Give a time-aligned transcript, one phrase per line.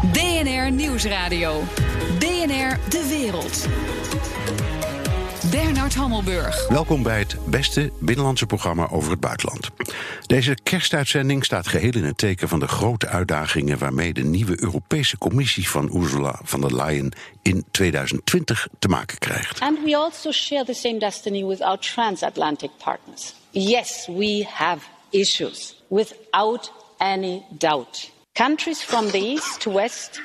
[0.00, 1.62] BNR Nieuwsradio.
[2.18, 3.66] BNR De Wereld.
[5.50, 6.68] Bernard Hammelburg.
[6.68, 9.68] Welkom bij het beste binnenlandse programma over het buitenland.
[10.26, 15.18] Deze kerstuitzending staat geheel in het teken van de grote uitdagingen waarmee de nieuwe Europese
[15.18, 17.12] Commissie van Ursula von der Leyen
[17.42, 19.60] in 2020 te maken krijgt.
[19.60, 23.34] And we also share the same destiny with our transatlantic partners.
[23.50, 28.18] Yes, we have issues, without any doubt.
[28.34, 30.20] Countries from the east to west,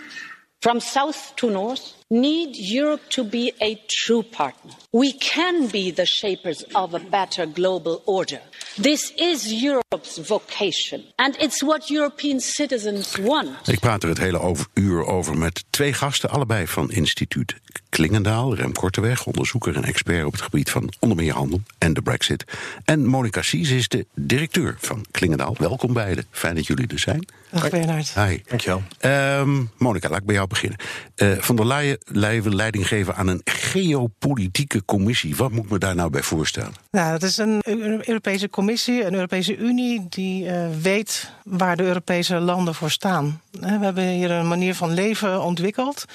[0.61, 4.71] from south to north, need Europe to be a true partner.
[4.91, 8.41] We can be the shapers of a better global order.
[8.73, 13.67] This is Europe's vocation, and it's what European citizens want.
[13.67, 17.55] Ik praat er het hele over, uur over met twee gasten, allebei van instituut
[17.89, 18.55] Klingendaal.
[18.55, 22.43] Rem Korteweg, onderzoeker en expert op het gebied van onder meer handel en de brexit.
[22.85, 25.55] En Monica Sies is de directeur van Klingendaal.
[25.57, 27.27] Welkom beiden, fijn dat jullie er zijn.
[27.49, 28.13] Dag Bernard.
[28.13, 28.41] Hi.
[28.47, 28.83] Dankjewel.
[29.01, 30.79] Um, Monica, laat ik bij jou beginnen.
[31.15, 35.35] Uh, van der Leyen, Leyen wil leiding geven aan een geopolitieke commissie.
[35.35, 36.73] Wat moet ik me daar nou bij voorstellen?
[36.91, 37.61] Nou, dat is een
[38.07, 43.41] Europese commissie, een Europese Unie die uh, weet waar de Europese landen voor staan.
[43.51, 46.05] We hebben hier een manier van leven ontwikkeld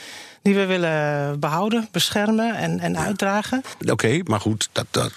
[0.42, 3.62] die we willen behouden, beschermen en, en uitdragen.
[3.80, 5.12] Oké, okay, maar goed, dat, dat,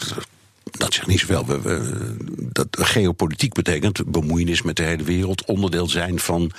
[0.71, 1.45] dat zegt niet zoveel.
[1.45, 2.15] We, we,
[2.51, 6.51] dat geopolitiek betekent bemoeienis met de hele wereld, onderdeel zijn van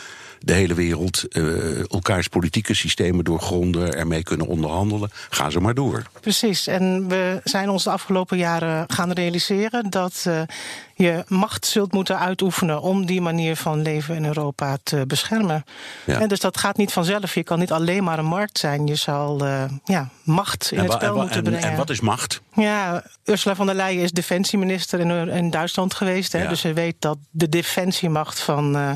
[0.44, 5.10] de hele wereld, uh, elkaars politieke systemen doorgronden, ermee kunnen onderhandelen.
[5.30, 6.02] Ga zo maar door.
[6.20, 6.66] Precies.
[6.66, 10.42] En we zijn ons de afgelopen jaren gaan realiseren dat uh,
[10.94, 15.64] je macht zult moeten uitoefenen om die manier van leven in Europa te beschermen.
[16.04, 16.20] Ja.
[16.20, 17.34] En dus dat gaat niet vanzelf.
[17.34, 18.86] Je kan niet alleen maar een markt zijn.
[18.86, 21.70] Je zal uh, ja, macht in en het spel en, moeten en, brengen.
[21.70, 22.42] En wat is macht?
[22.54, 26.32] Ja, Ursula von der Leyen is defensieminister in, in Duitsland geweest.
[26.32, 26.48] Hè, ja.
[26.48, 28.90] Dus ze weet dat de defensiemacht van uh,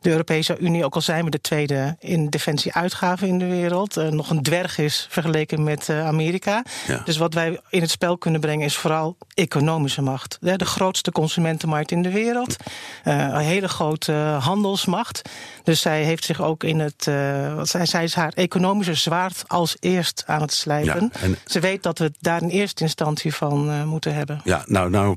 [0.00, 4.08] de Europese Unie, ook al zijn we de tweede in defensieuitgaven in de wereld, uh,
[4.08, 6.62] nog een dwerg is vergeleken met uh, Amerika.
[6.86, 7.02] Ja.
[7.04, 10.38] Dus wat wij in het spel kunnen brengen is vooral economische macht.
[10.40, 12.56] De grootste consumentenmarkt in de wereld,
[13.04, 15.22] een hele grote handelsmacht.
[15.62, 17.10] Dus zij heeft zich ook in het,
[17.54, 21.10] wat zij, zij is haar economische zwaard als eerst aan het slijpen.
[21.12, 21.36] Ja, en...
[21.46, 22.87] Ze weet dat we daar in eerste
[23.34, 24.40] van moeten hebben.
[24.44, 25.16] Ja, nou, nou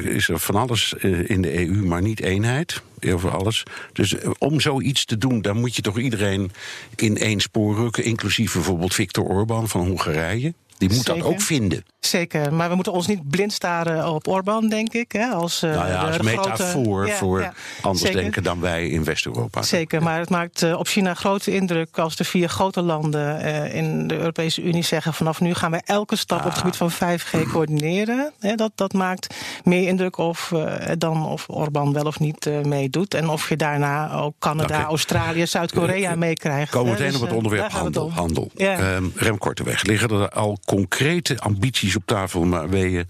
[0.00, 0.92] is er van alles
[1.26, 3.62] in de EU, maar niet eenheid over alles.
[3.92, 6.52] Dus om zoiets te doen, dan moet je toch iedereen
[6.96, 10.54] in één spoor rukken, inclusief bijvoorbeeld Viktor Orban van Hongarije.
[10.88, 11.22] Die moet Zeker.
[11.22, 11.84] dat ook vinden.
[12.00, 15.12] Zeker, maar we moeten ons niet blind staren op Orbán, denk ik.
[15.12, 17.16] Hè, als, uh, nou ja, als metafoor grote...
[17.16, 18.20] voor ja, anders Zeker.
[18.20, 19.62] denken dan wij in West-Europa.
[19.62, 23.74] Zeker, maar het maakt uh, op China grote indruk als de vier grote landen uh,
[23.74, 26.44] in de Europese Unie zeggen: vanaf nu gaan wij elke stap ah.
[26.44, 28.32] op het gebied van 5G coördineren.
[28.38, 30.52] Hè, dat, dat maakt meer indruk of,
[30.98, 33.14] dan of Orbán wel of niet meedoet.
[33.14, 34.88] En of je daarna ook Canada, okay.
[34.88, 36.70] Australië, Zuid-Korea meekrijgt.
[36.70, 38.12] Komen we meteen dus, op het onderwerp handel.
[38.12, 38.50] handel.
[38.56, 43.06] Um, Rem Korteweg, liggen er al concrete ambities op tafel, maar je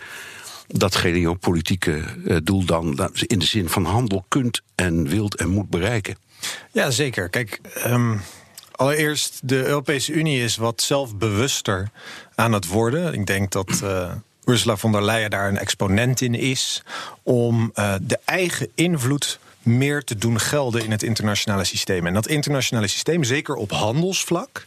[0.67, 2.03] dat geopolitieke
[2.45, 6.17] doel dan in de zin van handel kunt en wilt en moet bereiken?
[6.73, 7.29] Ja, zeker.
[7.29, 8.21] Kijk, um,
[8.71, 11.91] allereerst, de Europese Unie is wat zelfbewuster
[12.35, 13.15] aan het worden.
[13.15, 13.81] Ik denk dat.
[13.85, 14.13] Uh,
[14.45, 16.83] Ursula von der Leyen daar een exponent in is
[17.23, 22.07] om uh, de eigen invloed meer te doen gelden in het internationale systeem.
[22.07, 24.65] En dat internationale systeem, zeker op handelsvlak,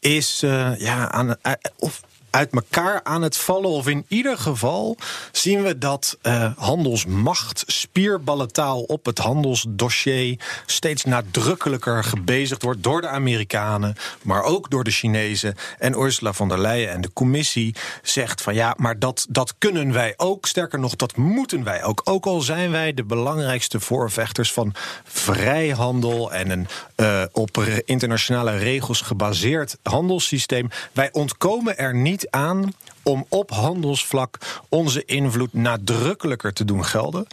[0.00, 0.40] is
[0.78, 1.36] ja, aan,
[1.76, 3.70] of uit elkaar aan het vallen.
[3.70, 4.96] Of in ieder geval
[5.32, 13.08] zien we dat uh, handelsmacht, spierballentaal op het handelsdossier steeds nadrukkelijker gebezigd wordt door de
[13.08, 15.54] Amerikanen, maar ook door de Chinezen.
[15.78, 19.92] En Ursula von der Leyen en de commissie zegt van ja, maar dat, dat kunnen
[19.92, 20.46] wij ook.
[20.46, 22.00] Sterker nog, dat moeten wij ook.
[22.04, 24.74] Ook al zijn wij de belangrijkste voorvechters van
[25.04, 30.68] vrijhandel en een uh, op internationale regels gebaseerd handelssysteem.
[30.92, 37.26] Wij ontkomen er niet aan om op handelsvlak onze invloed nadrukkelijker te doen gelden.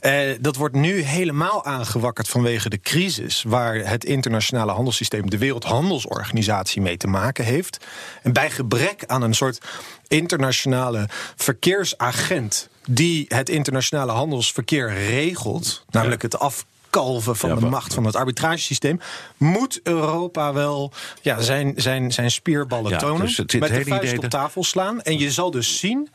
[0.00, 6.82] Uh, dat wordt nu helemaal aangewakkerd vanwege de crisis waar het internationale handelssysteem, de Wereldhandelsorganisatie,
[6.82, 7.84] mee te maken heeft.
[8.22, 9.58] En bij gebrek aan een soort
[10.06, 17.94] internationale verkeersagent die het internationale handelsverkeer regelt, namelijk het af kalven van ja, de macht
[17.94, 19.00] van het arbitragesysteem,
[19.36, 20.92] moet Europa wel
[21.22, 23.26] ja, zijn, zijn, zijn spierballen Ja, tonen.
[23.26, 25.00] dus het- het met de vuist idee op tafel slaan.
[25.02, 26.08] En je zal dus zien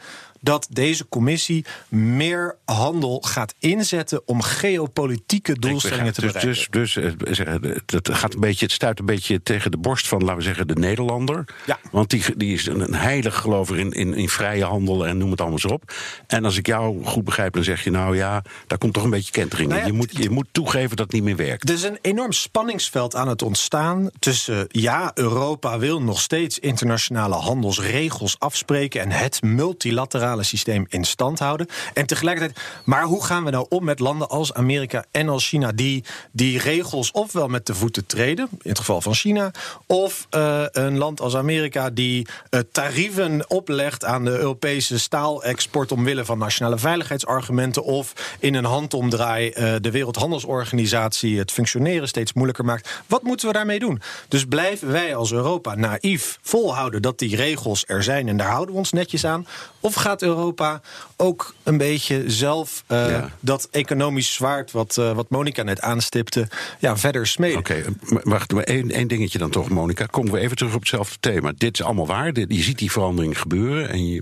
[0.45, 6.71] dat deze commissie meer handel gaat inzetten om geopolitieke doelstellingen te dus, bereiken.
[6.71, 7.37] Dus, dus
[7.85, 10.67] het, gaat een beetje, het stuit een beetje tegen de borst van, laten we zeggen,
[10.67, 11.45] de Nederlander.
[11.65, 11.79] Ja.
[11.91, 15.41] Want die, die is een heilig gelover in, in, in vrije handel en noem het
[15.41, 15.93] allemaal op.
[16.27, 19.09] En als ik jou goed begrijp, dan zeg je nou ja, daar komt toch een
[19.09, 19.75] beetje kentering in.
[19.75, 21.69] Nou ja, je, moet, je moet toegeven dat het niet meer werkt.
[21.69, 27.35] Er is een enorm spanningsveld aan het ontstaan tussen ja, Europa wil nog steeds internationale
[27.35, 31.67] handelsregels afspreken en het multilaterale systeem in stand houden.
[31.93, 35.71] En tegelijkertijd, maar hoe gaan we nou om met landen als Amerika en als China
[35.71, 39.51] die die regels ofwel met de voeten treden, in het geval van China,
[39.85, 46.25] of uh, een land als Amerika die uh, tarieven oplegt aan de Europese staalexport omwille
[46.25, 53.03] van nationale veiligheidsargumenten, of in een handomdraai uh, de Wereldhandelsorganisatie het functioneren steeds moeilijker maakt.
[53.07, 54.01] Wat moeten we daarmee doen?
[54.27, 58.73] Dus blijven wij als Europa naïef volhouden dat die regels er zijn en daar houden
[58.73, 59.47] we ons netjes aan?
[59.79, 60.81] Of gaat Europa
[61.17, 63.31] ook een beetje zelf uh, ja.
[63.39, 66.47] dat economisch zwaard, wat, uh, wat Monica net aanstipte,
[66.79, 67.57] ja, verder smeden?
[67.57, 70.05] Oké, okay, wacht, maar één, één dingetje dan toch, Monica.
[70.05, 71.53] Komen we even terug op hetzelfde thema.
[71.57, 72.33] Dit is allemaal waar.
[72.33, 73.89] Dit, je ziet die verandering gebeuren.
[73.89, 74.21] En je,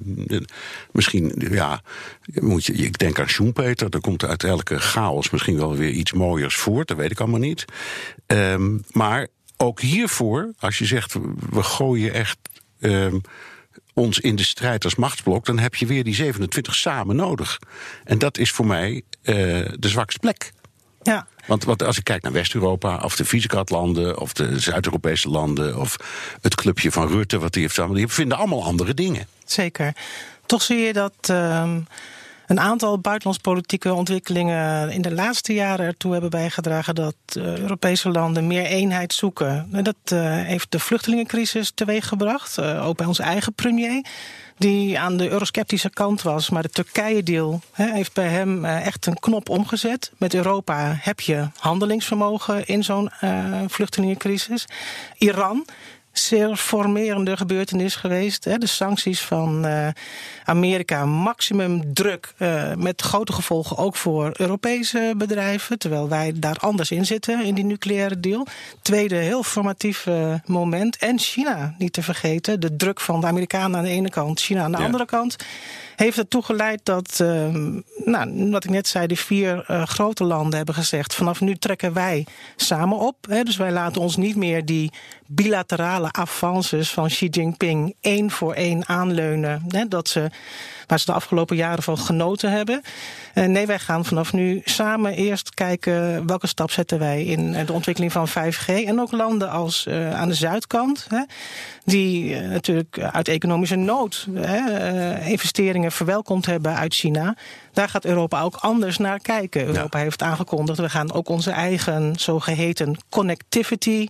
[0.92, 1.82] misschien, ja,
[2.34, 3.88] moet je, ik denk aan Schumpeter.
[3.90, 6.88] Er komt uit elke chaos misschien wel weer iets mooiers voort.
[6.88, 7.66] Dat weet ik allemaal niet.
[8.28, 9.28] Um, maar
[9.58, 11.14] ook hiervoor, als je zegt,
[11.50, 12.38] we gooien echt.
[12.80, 13.22] Um,
[13.94, 17.60] ons in de strijd als machtsblok, dan heb je weer die 27 samen nodig.
[18.04, 19.36] En dat is voor mij uh,
[19.80, 20.52] de zwakste plek.
[21.02, 21.28] Ja.
[21.48, 25.96] Want, want als ik kijk naar West-Europa, of de Visegrad-landen, of de Zuid-Europese landen, of
[26.42, 29.28] het clubje van Rutte, wat die heeft samen, die vinden allemaal andere dingen.
[29.46, 29.96] Zeker.
[30.46, 31.14] Toch zie je dat.
[31.32, 31.76] Uh,
[32.48, 38.48] een aantal buitenlandspolitieke ontwikkelingen in de laatste jaren ertoe hebben bijgedragen dat uh, Europese landen
[38.48, 39.68] meer eenheid zoeken.
[39.72, 44.06] En dat uh, heeft de vluchtelingencrisis teweeggebracht, uh, ook bij onze eigen premier.
[44.58, 49.50] Die aan de eurosceptische kant was, maar de Turkije-deal heeft bij hem echt een knop
[49.50, 50.12] omgezet.
[50.18, 53.12] Met Europa heb je handelingsvermogen in zo'n
[53.68, 54.66] vluchtelingencrisis.
[55.18, 55.66] Iran
[56.14, 58.44] zeer formerende gebeurtenis geweest.
[58.44, 58.58] Hè.
[58.58, 59.88] De sancties van uh,
[60.46, 66.92] Amerika, maximum druk uh, met grote gevolgen ook voor Europese bedrijven, terwijl wij daar anders
[66.92, 68.48] in zitten in die nucleaire deal.
[68.82, 70.98] Tweede heel formatief uh, moment.
[70.98, 72.60] En China, niet te vergeten.
[72.60, 74.84] De druk van de Amerikanen aan de ene kant, China aan de ja.
[74.86, 75.36] andere kant
[75.96, 77.56] heeft ertoe geleid dat, uh,
[78.06, 81.94] nou, wat ik net zei, die vier uh, grote landen hebben gezegd: vanaf nu trekken
[81.94, 82.26] wij
[82.56, 83.16] samen op.
[83.30, 84.92] Hè, dus wij laten ons niet meer die
[85.36, 89.64] bilaterale avances van Xi Jinping één voor één aanleunen.
[89.68, 90.30] Hè, dat ze,
[90.88, 92.82] waar ze de afgelopen jaren van genoten hebben.
[93.34, 97.74] Uh, nee, wij gaan vanaf nu samen eerst kijken welke stap zetten wij in de
[97.74, 98.66] ontwikkeling van 5G.
[98.66, 101.24] En ook landen als uh, aan de zuidkant, hè,
[101.86, 107.36] die natuurlijk uit economische nood hè, investeringen verwelkomd hebben uit China.
[107.74, 109.66] Daar gaat Europa ook anders naar kijken.
[109.66, 110.04] Europa ja.
[110.04, 114.08] heeft aangekondigd, we gaan ook onze eigen zogeheten connectivity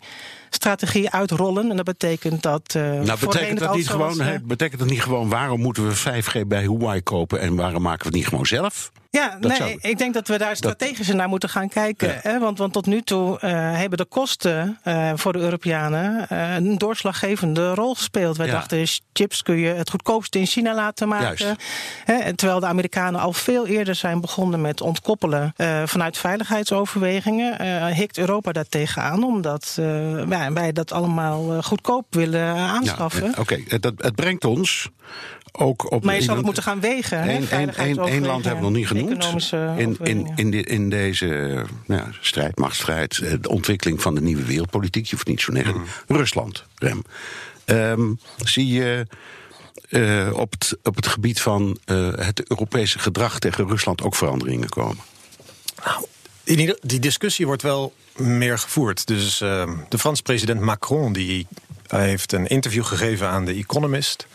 [0.54, 1.70] strategie uitrollen.
[1.70, 2.74] En dat betekent dat.
[2.78, 6.62] Uh, nou, betekent dat, niet gewoon, betekent dat niet gewoon waarom moeten we 5G bij
[6.63, 8.92] Huawei kopen en waarom maken we het niet gewoon zelf?
[9.10, 9.77] Ja, dat nee, zou...
[9.81, 11.15] ik denk dat we daar strategischer dat...
[11.15, 12.07] naar moeten gaan kijken.
[12.07, 12.19] Ja.
[12.21, 12.39] Hè?
[12.39, 16.77] Want, want tot nu toe uh, hebben de kosten uh, voor de Europeanen uh, een
[16.77, 18.38] doorslaggevende rol gespeeld.
[18.38, 18.51] Wij ja.
[18.51, 21.57] dachten, chips kun je het goedkoopste in China laten maken.
[22.06, 22.33] Hè?
[22.33, 25.54] Terwijl de Amerikanen al veel eerder zijn begonnen met ontkoppelen
[25.86, 27.86] vanuit veiligheidsoverwegingen.
[27.94, 29.74] hikt Europa daar tegenaan, omdat
[30.27, 33.24] wij, wij dat allemaal goedkoop willen aanschaffen.
[33.24, 33.63] Ja, Oké, okay.
[33.68, 34.89] het, het brengt ons
[35.57, 36.03] ook op.
[36.03, 37.29] Maar je zal het moeten gaan wegen.
[37.51, 39.53] Eén land hebben we nog niet genoemd.
[39.77, 45.05] In, in, in, de, in deze nou, strijd, machtsstrijd, de ontwikkeling van de nieuwe wereldpolitiek,
[45.05, 46.03] je hoeft niet zo negatief.
[46.07, 46.15] Mm.
[46.15, 47.03] Rusland, Rem.
[47.65, 49.07] Um, zie je.
[49.89, 54.69] Uh, op, het, op het gebied van uh, het Europese gedrag tegen Rusland ook veranderingen
[54.69, 55.03] komen?
[55.86, 56.05] Nou,
[56.43, 59.07] die, die discussie wordt wel meer gevoerd.
[59.07, 61.48] Dus uh, de Franse president Macron die
[61.88, 64.27] heeft een interview gegeven aan The Economist.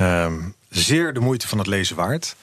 [0.00, 2.36] Um, zeer de moeite van het lezen waard.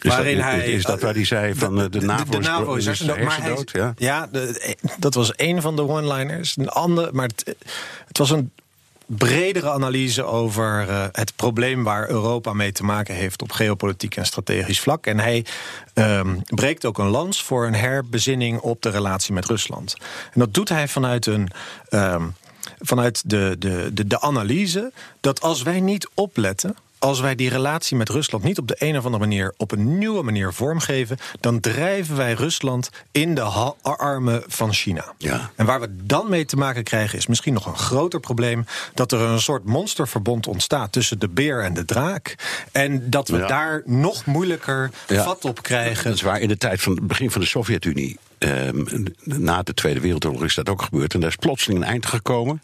[0.00, 2.38] Is waarin dat, hij, is dat waar hij zei van de, de NAVO, de, de
[2.38, 3.70] NAVO is hersendood?
[3.72, 4.28] Ja, ja
[4.98, 6.56] dat was een van de one-liners.
[6.56, 7.56] Een ander, maar het,
[8.06, 8.50] het was een
[9.06, 14.26] bredere analyse over uh, het probleem waar Europa mee te maken heeft op geopolitiek en
[14.26, 15.06] strategisch vlak.
[15.06, 15.44] En hij
[15.94, 19.96] um, breekt ook een lans voor een herbezinning op de relatie met Rusland.
[20.32, 21.50] En dat doet hij vanuit een.
[21.90, 22.34] Um,
[22.80, 27.96] vanuit de, de, de, de analyse dat als wij niet opletten als wij die relatie
[27.96, 31.60] met Rusland niet op de een of andere manier op een nieuwe manier vormgeven, dan
[31.60, 33.42] drijven wij Rusland in de
[33.82, 35.12] armen van China.
[35.18, 35.50] Ja.
[35.56, 38.64] En waar we dan mee te maken krijgen, is misschien nog een groter probleem:
[38.94, 42.34] dat er een soort monsterverbond ontstaat tussen de beer en de draak.
[42.72, 43.46] En dat we Ja.
[43.46, 45.22] daar nog moeilijker Ja.
[45.22, 46.04] vat op krijgen.
[46.04, 48.18] Dat is waar in de tijd van het begin van de Sovjet-Unie.
[48.40, 51.14] Ehm, na de Tweede Wereldoorlog is dat ook gebeurd.
[51.14, 52.60] En daar is plotseling een eind gekomen.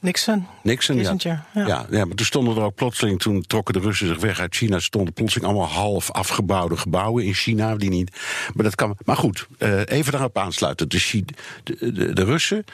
[0.62, 0.96] Nixon.
[0.96, 0.96] Nixon,
[1.32, 1.46] ja.
[1.54, 1.66] Ja.
[1.66, 1.86] Ja.
[1.90, 4.78] Ja, maar toen stonden er ook plotseling, toen trokken de Russen zich weg uit China,
[4.78, 7.76] stonden plotseling allemaal half afgebouwde gebouwen in China.
[7.76, 8.16] Die niet,
[8.54, 10.88] maar, dat kan, maar goed, eh, even daarop aansluiten.
[10.88, 11.24] De, Chi-
[11.64, 12.64] de, de, de Russen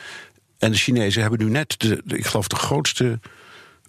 [0.59, 3.19] en de Chinezen hebben nu net, de, de- ik geloof, de grootste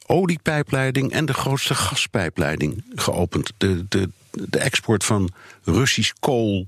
[0.06, 3.52] oliepijpleiding en de grootste gaspijpleiding geopend.
[3.58, 5.30] De, de, de export van
[5.64, 6.66] Russisch kool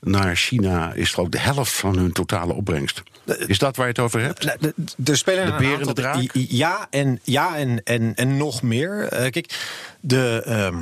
[0.00, 3.02] naar China is geloof ik de helft van hun totale opbrengst.
[3.46, 4.44] Is dat waar je het over hebt?
[4.44, 4.74] Nou, de-
[5.12, 5.46] Er spelen
[5.86, 6.24] De draak?
[6.32, 9.02] Ja, en, ja en, en, en nog meer.
[9.04, 9.58] Eh, kijk,
[10.00, 10.76] de, ehm,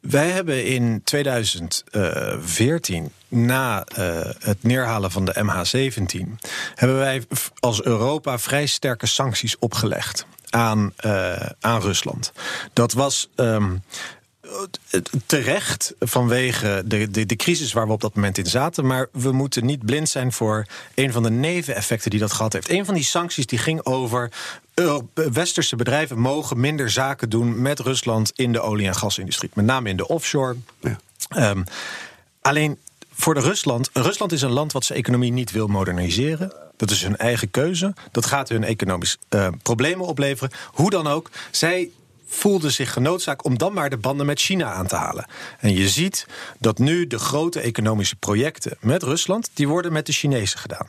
[0.00, 6.38] wij hebben in 2014, na eh, het neerhalen van de MH17,
[6.74, 7.22] hebben wij
[7.58, 12.32] als Europa vrij sterke sancties opgelegd aan, eh, aan Rusland.
[12.72, 13.28] Dat was.
[13.36, 13.72] ehm,
[15.26, 18.86] terecht vanwege de, de, de crisis waar we op dat moment in zaten.
[18.86, 22.70] Maar we moeten niet blind zijn voor een van de neveneffecten die dat gehad heeft.
[22.70, 24.30] Een van die sancties die ging over.
[24.74, 29.50] Euro- Westerse bedrijven mogen minder zaken doen met Rusland in de olie- en gasindustrie.
[29.54, 30.56] Met name in de offshore.
[30.80, 30.98] Ja.
[31.28, 31.62] Ehm,
[32.42, 32.78] alleen
[33.12, 33.90] voor de Rusland.
[33.92, 36.52] Rusland is een land wat zijn economie niet wil moderniseren.
[36.76, 37.94] Dat is hun eigen keuze.
[38.10, 40.52] Dat gaat hun economisch eh, problemen opleveren.
[40.72, 41.30] Hoe dan ook.
[41.50, 41.90] Zij
[42.30, 45.26] voelden zich genoodzaakt om dan maar de banden met China aan te halen.
[45.58, 46.26] En je ziet
[46.58, 49.50] dat nu de grote economische projecten met Rusland...
[49.54, 50.86] die worden met de Chinezen gedaan.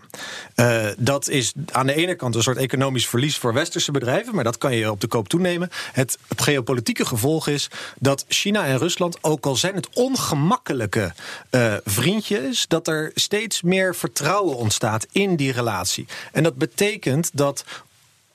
[0.55, 4.35] Eh, dat is aan de ene kant een soort economisch verlies voor westerse bedrijven...
[4.35, 5.69] maar dat kan je op de koop toenemen.
[5.91, 7.69] Het geopolitieke gevolg is
[7.99, 9.17] dat China en Rusland...
[9.21, 11.13] ook al zijn het ongemakkelijke
[11.49, 12.67] eh, vriendjes...
[12.67, 16.05] dat er steeds meer vertrouwen ontstaat in die relatie.
[16.31, 17.65] En dat betekent dat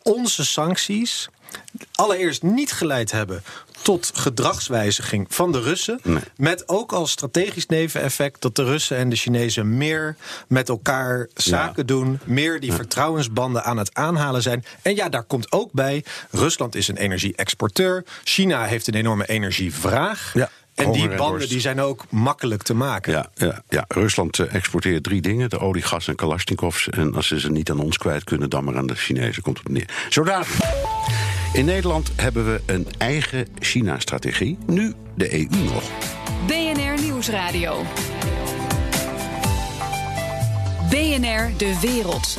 [0.02, 1.28] onze sancties
[1.94, 3.42] allereerst niet geleid hebben
[3.82, 6.00] tot gedragswijziging van de Russen.
[6.36, 10.16] Met ook als strategisch neveneffect dat de Russen en de Chinezen meer
[10.48, 12.18] met elkaar zaken doen.
[12.24, 14.64] Meer die vertrouwensbanden aan het aanhalen zijn.
[14.82, 16.04] En ja, daar komt ook bij.
[16.30, 18.04] Rusland is een energie-exporteur.
[18.24, 20.30] China heeft een enorme energievraag.
[20.34, 23.12] Ja, en die en banden die zijn ook makkelijk te maken.
[23.12, 23.84] Ja, ja, ja.
[23.88, 26.88] Rusland eh, exporteert drie dingen: de olie, gas en Kalashnikovs.
[26.88, 29.42] En als ze ze niet aan ons kwijt kunnen, dan maar aan de Chinezen.
[29.42, 29.88] Komt het neer.
[30.08, 30.48] Zodanig.
[31.56, 34.58] In Nederland hebben we een eigen China-strategie.
[34.66, 35.90] Nu de EU nog.
[36.46, 37.82] BNR Nieuwsradio.
[40.90, 42.38] BNR De Wereld.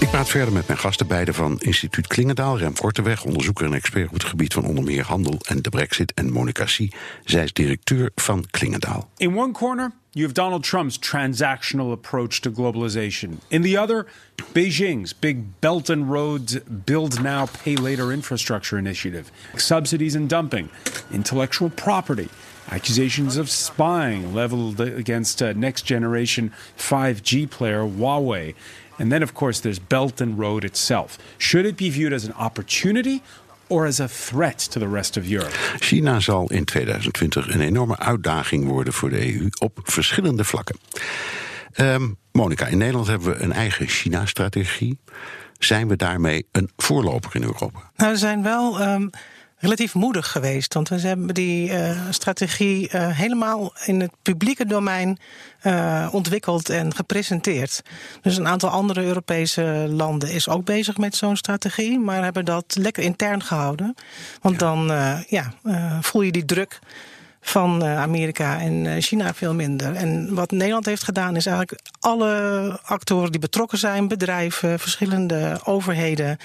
[0.00, 2.58] Ik praat verder met mijn gasten, beide van instituut Klingendaal.
[2.58, 6.14] Rem Korteweg, onderzoeker en expert op het gebied van onder meer handel en de brexit.
[6.14, 6.92] En Monica Sie,
[7.24, 9.08] zij is directeur van Klingendaal.
[9.16, 13.38] In one corner, you have Donald Trump's transactional approach to globalization.
[13.50, 14.06] In the other,
[14.36, 20.70] Beijing's big Belt and Road Build Now, Pay Later infrastructure initiative, subsidies and dumping,
[21.12, 22.28] intellectual property,
[22.70, 28.54] accusations of spying leveled against uh, next generation 5G player Huawei.
[28.96, 31.18] And then, of course, there's Belt and Road itself.
[31.36, 33.24] Should it be viewed as an opportunity
[33.66, 35.54] or as a threat to the rest of Europe?
[35.78, 40.76] China zal in 2020 een enorme uitdaging worden voor de EU op verschillende vlakken.
[41.72, 44.98] Ehm Monica, in Nederland hebben we een eigen China-strategie.
[45.58, 47.90] Zijn we daarmee een voorloper in Europa?
[47.96, 49.08] Nou, we zijn wel ehm,
[49.64, 50.74] relatief moedig geweest.
[50.74, 55.18] Want we hebben die eh, strategie eh, helemaal in het publieke domein
[55.60, 57.82] eh, ontwikkeld en gepresenteerd.
[58.22, 62.76] Dus een aantal andere Europese landen is ook bezig met zo'n strategie, maar hebben dat
[62.78, 63.94] lekker intern gehouden.
[64.40, 64.86] Want dan
[65.28, 65.52] ja,
[66.00, 66.78] voel je die druk
[67.40, 69.94] van Amerika en China veel minder.
[69.94, 76.38] En wat Nederland heeft gedaan is eigenlijk alle actoren die betrokken zijn, bedrijven, verschillende overheden.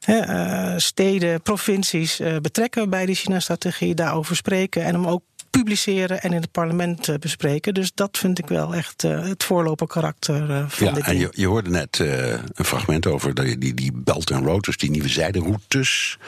[0.00, 6.32] Eh, steden, provincies eh, betrekken bij die China-strategie, daarover spreken en hem ook publiceren en
[6.32, 7.74] in het parlement eh, bespreken.
[7.74, 11.46] Dus dat vind ik wel echt het voorloperkarakter eh, van Ja, dit en je, je
[11.46, 16.18] hoorde net een fragment over die, die, die Belt and Road, dus die nieuwe zijderoutes.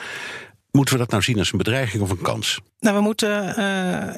[0.70, 2.60] Moeten we dat nou zien als een bedreiging of een kans?
[2.80, 3.56] Nou, we moeten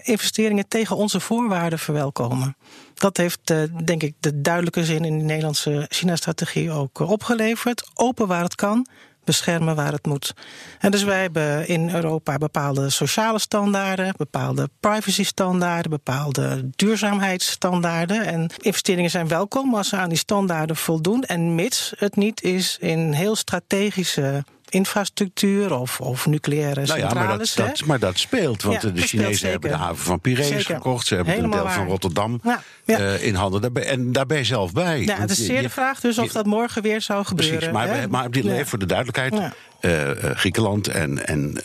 [0.02, 2.56] investeringen tegen onze voorwaarden verwelkomen.
[2.94, 7.90] Dat heeft, denk ik, de duidelijke zin in de Nederlandse China-strategie ook opgeleverd.
[7.94, 8.86] Open waar het kan,
[9.24, 10.34] beschermen waar het moet.
[10.78, 18.24] En dus wij hebben in Europa bepaalde sociale standaarden, bepaalde privacy-standaarden, bepaalde duurzaamheidsstandaarden.
[18.26, 21.22] En investeringen zijn welkom als ze aan die standaarden voldoen.
[21.22, 27.56] En mits het niet is in heel strategische infrastructuur of, of nucleaire Nou ja, centrales.
[27.56, 28.62] maar dat, dat, maar dat speelt.
[28.62, 30.64] Want Ja, de Chinezen hebben de haven van Piraeus Zeker.
[30.74, 31.06] gekocht.
[31.06, 31.86] Ze hebben Helemaal een deel van.
[31.86, 33.60] Rotterdam Ja, eh, in handen.
[33.60, 35.00] Daarbij, en daar ben je zelf bij.
[35.00, 37.56] Ja, het is zeer de vraag dus of dat morgen weer zou gebeuren.
[37.56, 38.08] Precies, maar, hè?
[38.08, 38.28] maar
[38.66, 39.52] voor de duidelijkheid.
[39.88, 40.12] Ja.
[40.12, 41.56] eh, Griekenland en, en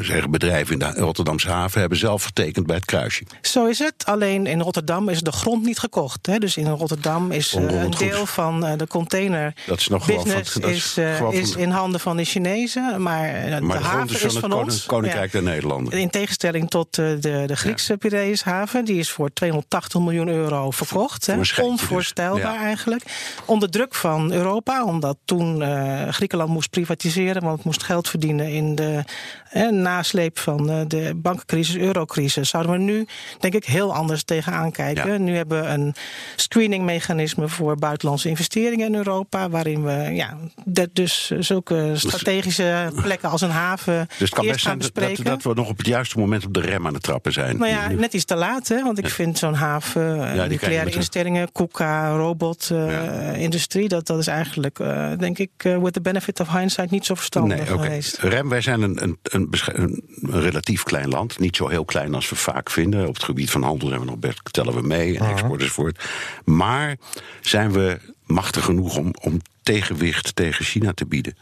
[0.00, 3.22] zeggen bedrijven in de Rotterdamse haven hebben zelf getekend bij het kruisje.
[3.42, 3.94] Zo is het.
[4.04, 6.26] Alleen in Rotterdam is de grond niet gekocht.
[6.26, 6.38] Hè.
[6.38, 7.98] Dus in Rotterdam is een goed.
[7.98, 11.54] deel van de container Dat is nog gewoon van- business dat is is, van- is
[11.56, 12.82] in handen van de Chinezen.
[12.82, 14.86] Maar, Maar de, de haven is is van koning- ons.
[14.86, 15.98] Koninkrijk der Nederlanden.
[15.98, 18.84] In tegenstelling tot de, de Griekse Piraeushaven.
[18.84, 21.26] Die is voor 280 miljoen euro verkocht.
[21.34, 21.58] dus.
[21.58, 22.62] Onvoorstelbaar Ja.
[22.62, 23.02] eigenlijk.
[23.44, 24.84] Onder druk van Europa.
[24.84, 25.62] Omdat toen
[26.12, 27.39] Griekenland moest privatiseren.
[27.40, 29.04] Want het moest geld verdienen in de
[29.50, 32.48] eh, nasleep van eh, de bankencrisis, eurocrisis.
[32.48, 33.06] Zouden we nu
[33.38, 35.12] denk ik heel anders tegenaan kijken.
[35.12, 35.18] Ja.
[35.18, 35.94] Nu hebben we een
[36.36, 39.48] screeningmechanisme voor buitenlandse investeringen in Europa.
[39.48, 44.54] Waarin we ja, dat dus zulke strategische plekken als een haven Dus het kan eerst
[44.54, 45.24] best gaan zijn dat, bespreken.
[45.24, 47.56] dat, dat we nog op het juiste moment op de rem aan het trappen zijn.
[47.56, 48.82] Nou ja, net iets te laat, hè?
[48.82, 54.18] Want ik vind zo'n haven, eh, die krijg je nucleaire instellingen, KUKA, robotindustrie, dat, dat
[54.18, 58.18] is eigenlijk, eh, denk ik, eh, with the benefit of hindsight niet zo Nee, geweest.
[58.18, 60.02] Rem, wij zijn een, een, een, een
[60.40, 61.38] relatief klein land.
[61.38, 63.08] Niet zo heel klein als we vaak vinden.
[63.08, 65.18] Op het gebied van handel zijn we nog best, tellen we mee.
[65.18, 66.08] En export enzovoort.
[66.44, 66.96] Maar
[67.40, 71.36] zijn we machtig genoeg om, om tegenwicht tegen China te bieden?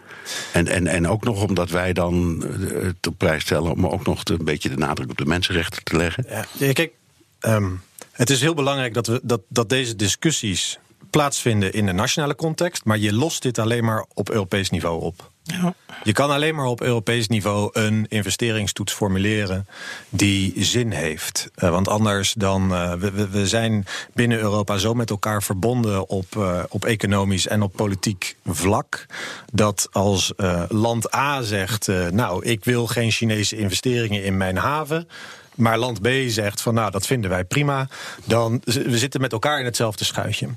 [0.53, 3.73] En, en, en ook nog omdat wij dan eh, het op prijs stellen...
[3.73, 6.25] om ook nog een beetje de nadruk op de mensenrechten te leggen.
[6.29, 6.93] Ja, ja, kijk,
[7.41, 7.71] ehm,
[8.13, 10.79] het is heel belangrijk dat, we, dat, dat deze discussies
[11.11, 12.85] plaatsvinden in de nationale context.
[12.85, 15.31] Maar je lost dit alleen maar op Europees niveau op.
[15.49, 15.75] Ja.
[16.05, 19.67] Je kan alleen maar op Europees niveau een investeringstoets formuleren
[20.09, 21.51] die zin heeft.
[21.55, 22.75] Eh, want anders dan.
[22.75, 27.63] eh, we, we- zijn binnen Europa zo met elkaar verbonden op, eh, op economisch en
[27.63, 29.07] op politiek vlak.
[29.53, 30.33] Dat als
[30.69, 35.09] land A zegt: Nou, ik wil geen Chinese investeringen in mijn haven.
[35.55, 37.89] Maar land B zegt van nou, dat vinden wij prima.
[38.25, 40.49] Dan we zitten met elkaar in hetzelfde schuitje.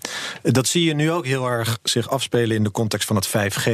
[0.42, 3.70] Dat zie je nu ook heel erg zich afspelen in de context van het 5G.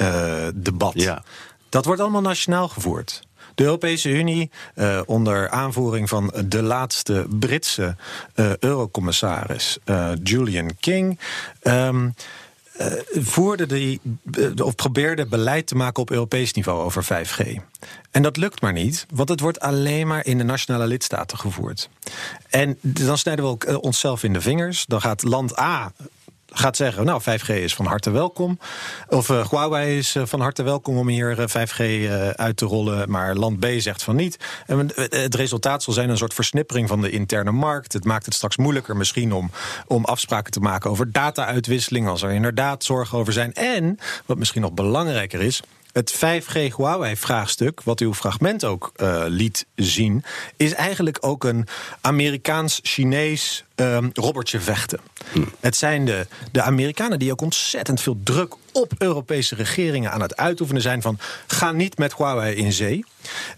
[0.00, 0.92] Eh, debat.
[0.94, 1.22] Ja.
[1.68, 3.28] Dat wordt allemaal nationaal gevoerd.
[3.54, 7.96] De Europese Unie, eh, onder aanvoering van de laatste Britse
[8.34, 9.78] eh, eurocommissaris
[10.22, 11.18] Julian King.
[12.80, 14.00] eh, voerde die,
[14.62, 17.60] of probeerde beleid te maken op Europees niveau over 5G.
[18.10, 21.88] En dat lukt maar niet, want het wordt alleen maar in de nationale lidstaten gevoerd.
[22.48, 24.84] En dan snijden we ook, onszelf in de vingers.
[24.86, 25.92] Dan gaat land A
[26.52, 28.58] gaat zeggen, nou, 5G is van harte welkom.
[29.08, 32.64] Of eh, Huawei is eh, van harte welkom om hier eh, 5G eh, uit te
[32.64, 33.10] rollen.
[33.10, 34.36] Maar land B zegt van niet.
[34.66, 37.92] En het resultaat zal zijn een soort versnippering van de interne markt.
[37.92, 39.50] Het maakt het straks moeilijker misschien om,
[39.86, 42.08] om afspraken te maken over data-uitwisseling.
[42.08, 43.52] Als er inderdaad zorgen over zijn.
[43.52, 45.62] En, wat misschien nog belangrijker is.
[45.92, 48.92] Het 5G Huawei-vraagstuk, wat uw fragment ook
[49.26, 50.24] liet zien,
[50.56, 51.66] is eigenlijk ook een
[52.00, 55.00] Amerikaans-Chinees ehm robbertje vechten.
[55.60, 60.36] Het zijn de, de Amerikanen die ook ontzettend veel druk op Europese regeringen aan het
[60.36, 63.04] uitoefenen zijn van ga niet met Huawei in zee.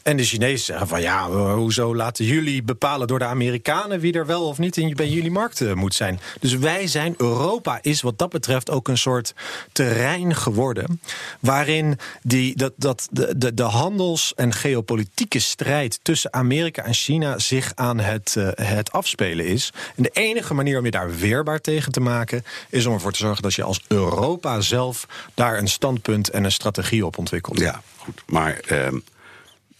[0.03, 4.27] En de Chinezen zeggen van ja, hoezo laten jullie bepalen door de Amerikanen wie er
[4.27, 6.21] wel of niet in bij jullie markt eh, moet zijn.
[6.41, 9.35] Dus wij zijn, Europa is wat dat betreft ook een soort
[9.73, 11.01] terrein geworden
[11.41, 17.39] waarin die, dat, dat, de, de, de handels- en geopolitieke strijd tussen Amerika en China
[17.39, 19.73] zich aan het, eh, het afspelen is.
[19.97, 23.19] En de enige manier om je daar weerbaar tegen te maken is om ervoor te
[23.19, 27.59] zorgen dat je als Europa zelf daar een standpunt en een strategie op ontwikkelt.
[27.59, 28.23] Ja, goed.
[28.27, 28.99] Maar ehm,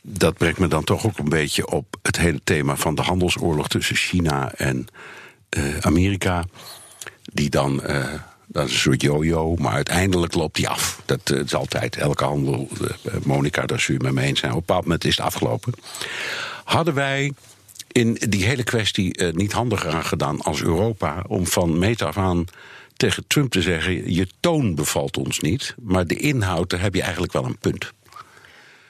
[0.03, 3.69] dat brengt me dan toch ook een beetje op het hele thema van de handelsoorlog
[3.69, 4.87] tussen China en
[5.49, 6.45] eh, Amerika.
[7.33, 7.83] Die dan.
[7.83, 8.05] eh,
[8.47, 11.03] dat is een soort yo-yo, maar uiteindelijk loopt die af.
[11.05, 12.69] Dat eh, is altijd elke handel.
[13.23, 14.53] Monica, daar zul je met me eens zijn.
[14.53, 15.73] Op een bepaald moment is het afgelopen.
[16.65, 17.33] Hadden wij
[17.93, 22.17] in die hele kwestie eh, niet handiger aan gedaan als Europa om van meet af
[22.17, 22.45] aan
[22.97, 27.03] tegen Trump te zeggen: je toon bevalt ons niet, maar de inhoud, daar heb je
[27.03, 27.93] eigenlijk wel een punt.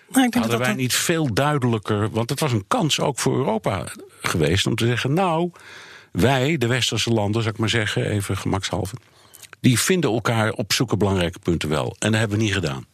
[0.09, 3.19] Nou, ik denk Hadden dat wij niet veel duidelijker, want het was een kans ook
[3.19, 3.85] voor Europa
[4.21, 5.51] geweest om te zeggen: nou,
[6.13, 8.97] wij, de westerse landen, zou ik maar zeggen, even gemakshalve,
[9.61, 11.97] die vinden elkaar op zulke belangrijke punten wel.
[11.99, 12.87] En dat hebben we niet gedaan.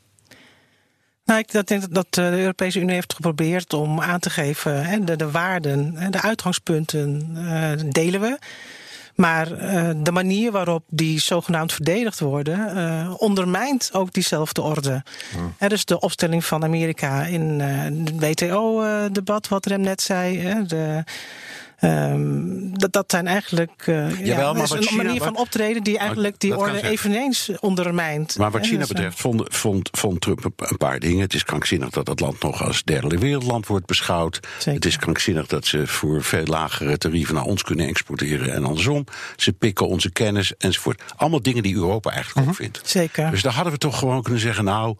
[1.29, 5.05] Nou, ik denk dat eh, de Europese Unie heeft geprobeerd om aan te geven hè,
[5.05, 8.39] de, de waarden, hè, de uitgangspunten eh, delen we.
[9.15, 15.03] Maar eh, de manier waarop die zogenaamd verdedigd worden, ondermijnt ook diezelfde orde.
[15.59, 20.39] Er is de opstelling van Amerika in het WTO-debat, wat Rem net zei.
[20.39, 21.05] Hè, de,
[21.81, 26.41] Um, dat, dat zijn eigenlijk uh, Jawel, ja, een China, manier van optreden die eigenlijk
[26.41, 28.39] die orde eveneens ondermijnt.
[28.39, 31.21] Maar wat China dus, betreft vond, vond, vond Trump een paar dingen.
[31.21, 34.41] Het is krankzinnig dat dat land nog als derde wereldland wordt beschouwd.
[34.57, 34.73] Zeker.
[34.73, 39.05] Het is krankzinnig dat ze voor veel lagere tarieven naar ons kunnen exporteren en andersom.
[39.37, 41.03] Ze pikken onze kennis enzovoort.
[41.17, 42.81] Allemaal dingen die Europa eigenlijk ook vindt.
[42.85, 43.31] Zeker.
[43.31, 44.97] Dus daar hadden we toch gewoon kunnen zeggen, nou,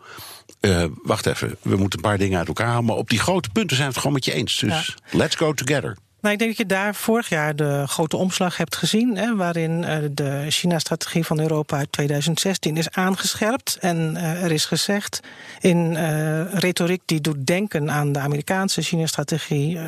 [0.61, 2.85] uh, wacht even, we moeten een paar dingen uit elkaar halen.
[2.85, 4.57] Maar op die grote punten zijn we het gewoon met je eens.
[4.59, 5.97] Dus let's go together.
[6.21, 9.83] Nou, ik denk dat je daar vorig jaar de grote omslag hebt gezien, hè, waarin
[9.83, 13.77] uh, de China-strategie van Europa uit 2016 is aangescherpt.
[13.81, 15.21] En uh, er is gezegd
[15.61, 19.79] in uh, retoriek die doet denken aan de Amerikaanse China-strategie.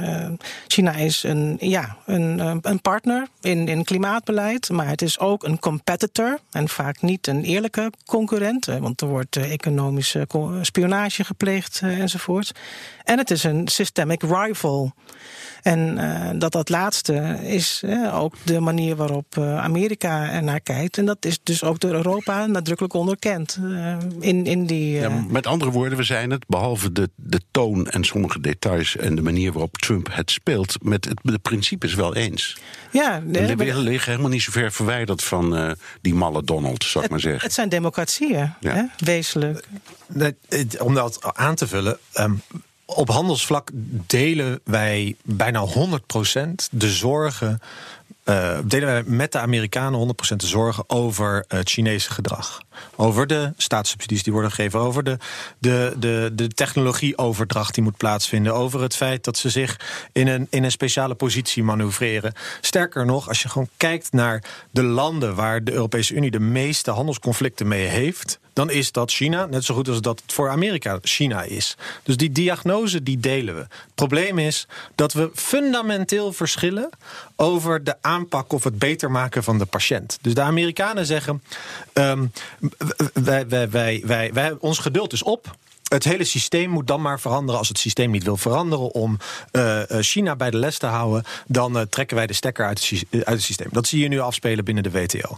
[0.67, 5.59] China is een, ja, een, een partner in, in klimaatbeleid, maar het is ook een
[5.59, 10.27] competitor en vaak niet een eerlijke concurrent, want er wordt economische
[10.63, 12.53] spionage gepleegd enzovoort.
[13.05, 14.93] En het is een systemic rival.
[15.63, 15.99] En
[16.35, 20.99] dat dat laatste is uh, ook de manier waarop uh, Amerika er naar kijkt.
[20.99, 23.59] En dat is dus ook door Europa nadrukkelijk onderkend.
[24.21, 28.05] in, in die, ja, met andere woorden, we zijn het, behalve de, de toon en
[28.05, 32.59] sommige details en de manier waarop Trump het speelt, met het, de principes wel eens.
[32.93, 37.11] Ja, nee, we liggen helemaal niet zo ver verwijderd van die malle Donald, zou ik
[37.11, 37.43] maar zeggen.
[37.43, 38.75] Het zijn democratieën, ja.
[38.75, 39.65] hè, wezenlijk.
[40.79, 41.99] Om dat aan te vullen.
[42.19, 42.43] Um,
[42.95, 43.71] op handelsvlak
[44.07, 47.61] delen wij bijna 100% de zorgen.
[48.25, 52.63] Uh, delen wij met de Amerikanen 100% de zorgen over het Chinese gedrag.
[52.97, 54.81] Over de staatssubsidies die worden gegeven.
[54.81, 55.17] Over de,
[55.59, 58.55] de, de, de technologieoverdracht die moet plaatsvinden.
[58.55, 59.81] Over het feit dat ze zich
[60.13, 62.33] in een, in een speciale positie manoeuvreren.
[62.61, 66.91] Sterker nog, als je gewoon kijkt naar de landen waar de Europese Unie de meeste
[66.91, 70.99] handelsconflicten mee heeft dan is dat China, net zo goed als dat het voor Amerika
[71.03, 71.77] China is.
[72.03, 73.61] Dus die diagnose die delen we.
[73.61, 76.91] Het probleem is dat we fundamenteel verschillen
[77.37, 80.19] over de aanpak of het beter maken van de patiënt.
[80.21, 81.43] Dus de Amerikanen zeggen:
[81.93, 82.33] um,
[83.13, 85.57] wij, wij, wij, wij, ons geduld is op
[85.91, 87.59] het hele systeem moet dan maar veranderen.
[87.59, 89.17] Als het systeem niet wil veranderen om
[89.53, 93.07] uh, China bij de les te houden, dan uh, trekken wij de stekker uit het,
[93.13, 93.69] uit het, systeem.
[93.73, 95.37] Dat zie je nu afspelen binnen de WTO.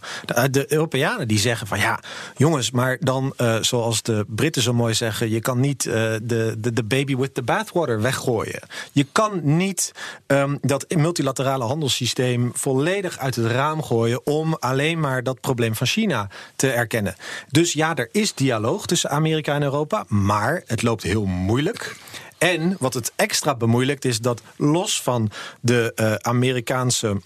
[0.51, 2.01] De, Europeanen die zeggen van ja,
[2.37, 6.83] jongens, maar dan, zoals de Britten zo mooi zeggen, je kan niet de, de, de
[6.83, 8.61] baby with the bathwater weggooien.
[8.93, 9.93] Je kan niet
[10.27, 15.87] um, dat multilaterale handelssysteem volledig uit het raam gooien om alleen maar dat probleem van
[15.87, 17.17] China te erkennen.
[17.51, 21.97] Dus ja, er is dialoog tussen Amerika en Europa, maar maar het loopt heel moeilijk.
[22.39, 27.21] En wat het extra bemoeilijkt is dat los van de uh, Amerikaanse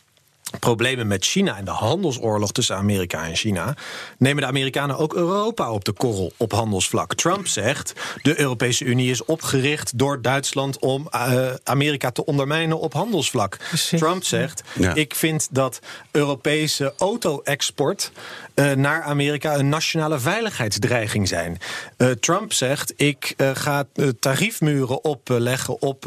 [0.61, 3.75] problemen met China en de handelsoorlog tussen Amerika en China,
[4.19, 7.15] nemen de Amerikanen ook Europa op de korrel op handelsvlak.
[7.15, 12.93] Trump zegt: de Europese Unie is opgericht door Duitsland om uh, Amerika te ondermijnen op
[12.93, 13.59] handelsvlak.
[13.69, 14.01] Precies.
[14.01, 14.95] Trump zegt: ja.
[14.95, 15.79] ik vind dat
[16.11, 18.13] Europese auto-export
[18.55, 21.59] uh, naar Amerika een nationale veiligheidsdreiging zijn.
[21.99, 23.85] Uh, Trump zegt: ik ga
[24.21, 26.07] tariefmuren opleggen op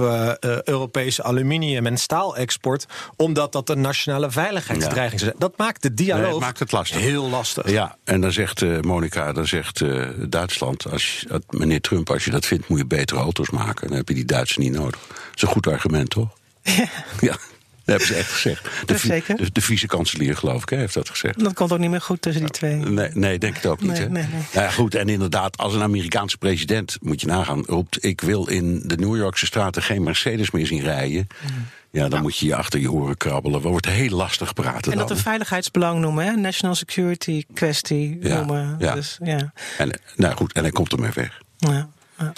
[0.64, 5.34] Europese aluminium en staalexport, omdat dat een nationale veiligheidsdreiging zijn.
[5.38, 7.00] Dat maakt de dialoog nee, maakt het lastig.
[7.00, 7.70] heel lastig.
[7.70, 12.26] Ja, en dan zegt uh, Monica, dan zegt uh, Duitsland, als je, meneer Trump, als
[12.26, 13.88] je dat vindt, moet je betere auto's maken.
[13.88, 15.00] Dan heb je die Duitsers niet nodig.
[15.08, 16.30] Dat is een goed argument, toch?
[16.62, 16.90] Ja.
[17.20, 17.38] ja.
[17.90, 18.70] Dat hebben ze echt gezegd.
[18.86, 19.38] De, zeker.
[19.38, 21.40] de, de vice-kanselier, geloof ik, heeft dat gezegd.
[21.40, 22.76] Dat komt ook niet meer goed tussen die twee.
[22.76, 23.92] Nee, nee denk ik ook niet.
[23.92, 24.10] Nee, hè?
[24.10, 24.42] nee, nee.
[24.54, 28.48] Nou ja, goed, en inderdaad, als een Amerikaanse president, moet je nagaan, roept: Ik wil
[28.48, 31.28] in de New Yorkse straten geen Mercedes meer zien rijden.
[31.42, 31.66] Mm.
[31.92, 33.62] Ja, dan moet je je achter je oren krabbelen.
[33.62, 34.92] wordt heel lastig praten.
[34.92, 35.18] En dat dan.
[35.18, 36.32] een veiligheidsbelang noemen, hè?
[36.36, 38.76] National security kwestie Ja, noemen.
[38.80, 38.94] ja.
[38.94, 39.54] Dus, ja.
[39.78, 41.42] En, nou goed, en hij komt ermee weg.
[41.58, 42.34] Ja, ja.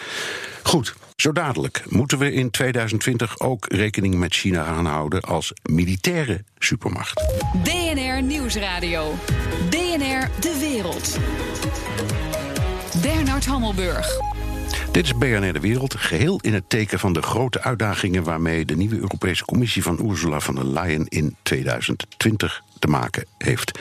[0.63, 6.43] Goed, zo dadelijk moeten we in 2020 ook rekening met China gaan houden als militaire
[6.57, 7.21] supermacht.
[7.63, 9.15] BNR Nieuwsradio.
[9.69, 11.17] BNR De Wereld.
[13.01, 14.07] Bernard Hammelburg.
[14.91, 18.75] Dit is BNR De Wereld, geheel in het teken van de grote uitdagingen waarmee de
[18.75, 23.79] nieuwe Europese Commissie van Ursula von der Leyen in 2020 te maken heeft.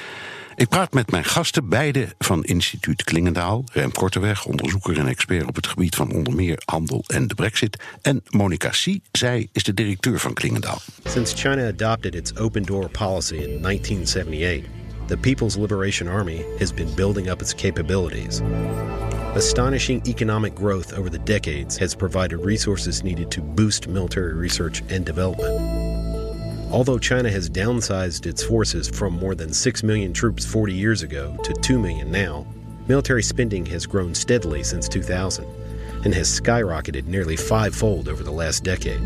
[0.56, 3.64] Ik praat met mijn gasten, beide van instituut Klingendaal.
[3.72, 7.82] Rem Korteweg, onderzoeker en expert op het gebied van onder meer handel en de brexit.
[8.02, 10.78] En Monica Sie, zij is de directeur van Klingendaal.
[11.04, 14.79] Since China adopted its open door policy in 1978,
[15.10, 18.40] the People's Liberation Army has been building up its capabilities.
[19.34, 25.04] Astonishing economic growth over the decades has provided resources needed to boost military research and
[25.04, 25.52] development.
[26.70, 31.36] Although China has downsized its forces from more than 6 million troops 40 years ago
[31.42, 32.46] to 2 million now,
[32.86, 35.44] military spending has grown steadily since 2000
[36.04, 39.00] and has skyrocketed nearly fivefold over the last decade.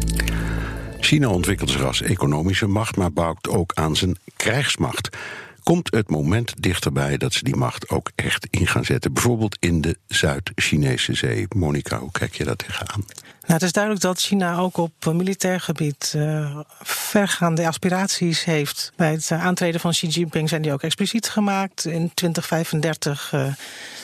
[1.01, 5.17] China ontwikkelt zich als economische macht, maar bouwt ook aan zijn krijgsmacht.
[5.65, 9.13] Komt het moment dichterbij dat ze die macht ook echt in gaan zetten?
[9.13, 11.47] Bijvoorbeeld in de Zuid-Chinese zee.
[11.57, 13.05] Monica, hoe kijk je daar tegenaan?
[13.47, 18.93] Nou, het is duidelijk dat China ook op militair gebied uh, vergaande aspiraties heeft.
[18.97, 21.85] Bij het aantreden van Xi Jinping zijn die ook expliciet gemaakt.
[21.85, 23.47] In 2035 uh,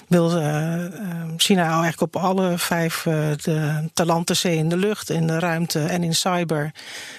[0.08, 0.84] wil uh,
[1.36, 6.02] China eigenlijk op alle vijf de talenten zee in de lucht, in de ruimte en
[6.02, 6.72] in cyber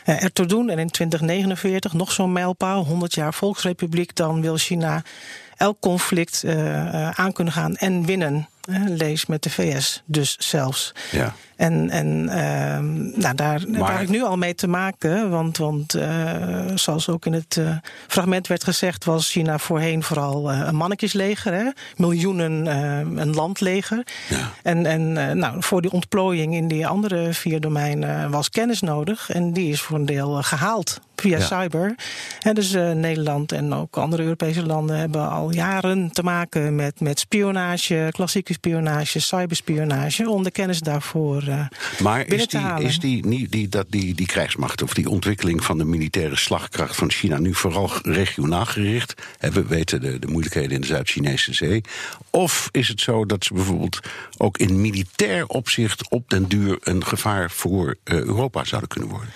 [0.06, 0.70] ertoe doen.
[0.70, 5.04] En in 2049, nog zo'n mijlpaal, 100 jaar Volksrepubliek, dan wil China
[5.58, 6.44] elk conflict
[7.14, 8.48] aan kunnen gaan en winnen.
[8.88, 10.92] Lees met de VS dus zelfs.
[11.12, 11.34] Ja.
[11.62, 13.92] En, en uh, nou, daar maar...
[13.92, 15.30] heb ik nu al mee te maken.
[15.30, 16.32] Want, want uh,
[16.76, 17.76] zoals ook in het uh,
[18.08, 21.54] fragment werd gezegd, was China voorheen vooral uh, een mannetjesleger.
[21.54, 21.70] Hè?
[21.96, 22.66] Miljoenen
[23.18, 24.04] een landleger.
[24.30, 24.52] Ja.
[24.64, 29.30] En, en nou, voor die ontplooiing in die andere vier domeinen was kennis nodig.
[29.30, 31.46] En die is voor een deel gehaald via ja.
[31.46, 31.96] cyber.
[32.40, 37.20] En dus Nederland en ook andere Europese landen hebben al jaren te maken met, met
[37.20, 41.66] spionage, klassieke spionage, cyberspionage, om de kennis daarvoor uh,
[42.00, 42.88] maar binnen is te die, halen.
[42.88, 46.96] is die, die, die, dat die, die krijgsmacht of die ontwikkeling van de militaire slagkracht
[46.96, 49.14] van China nu vooral regionaal gericht?
[49.40, 51.82] We weten de, de moeilijkheden in de Zuid-Chinese zee.
[52.30, 54.00] Of is het zo dat ze bijvoorbeeld
[54.38, 59.30] ook in militair opzicht op den duur een gevaar voor uh, Europa zouden kunnen worden?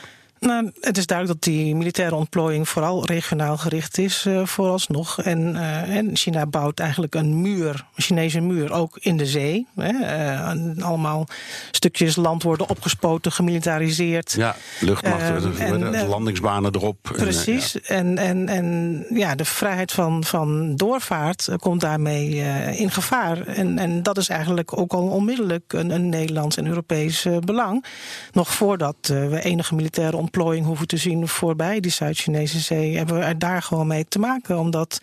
[0.46, 5.22] Nou, het is duidelijk dat die militaire ontplooiing vooral regionaal gericht is, uh, vooralsnog.
[5.22, 9.68] En, uh, en China bouwt eigenlijk een muur, een Chinese muur, ook in de zee.
[9.76, 9.92] Hè.
[9.92, 11.28] Uh, allemaal
[11.72, 14.32] stukjes land worden opgespoten, gemilitariseerd.
[14.32, 16.98] Ja, luchtmacht, en, landingsbanen erop.
[17.02, 17.82] Precies.
[17.82, 22.36] En, en, en ja, de vrijheid van, van doorvaart komt daarmee
[22.78, 23.48] in gevaar.
[23.48, 27.86] En, en dat is eigenlijk ook al onmiddellijk een, een Nederlands en Europees belang.
[28.32, 33.24] Nog voordat we enige militaire ontplooiing hoeven te zien voorbij die Zuid-Chinese zee, hebben we
[33.24, 34.60] er daar gewoon mee te maken.
[34.60, 35.02] Omdat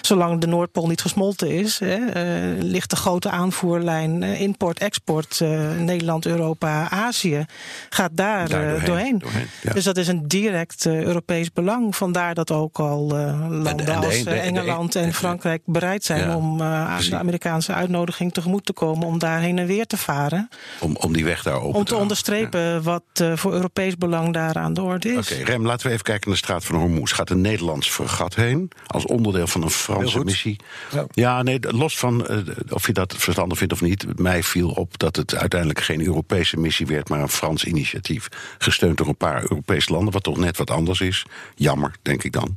[0.00, 5.70] zolang de Noordpool niet gesmolten is, hè, uh, ligt de grote aanvoerlijn uh, import-export uh,
[5.78, 7.44] Nederland, Europa, Azië,
[7.88, 9.18] gaat daar, Daar doorheen, doorheen.
[9.18, 9.72] doorheen, ja.
[9.72, 11.96] Dus dat is een direct Europees belang.
[11.96, 16.20] Vandaar dat ook al landen en de als de- Engeland de- en Frankrijk bereid zijn
[16.28, 20.48] Ja, om de Amerikaanse uitnodiging tegemoet te komen om daar heen en weer te varen.
[20.80, 21.98] Om, om die weg daar open Om te houden.
[22.00, 23.02] onderstrepen wat
[23.34, 25.32] voor Europees belang daar aan de orde is.
[25.32, 27.12] Oké, Rem, laten we even kijken naar de straat van Hormuz.
[27.12, 30.56] Gaat een Nederlands fregat heen als onderdeel van een Franse missie?
[30.90, 31.06] Ja.
[31.10, 34.18] Ja, nee, los van eh, of je dat verstandig vindt of niet.
[34.18, 38.28] Mij viel op dat het uiteindelijk geen Europese missie werd, maar een Frans initiatief.
[38.58, 41.24] Gesteund door een paar Europese landen, wat toch net wat anders is.
[41.54, 42.56] Jammer, denk ik dan.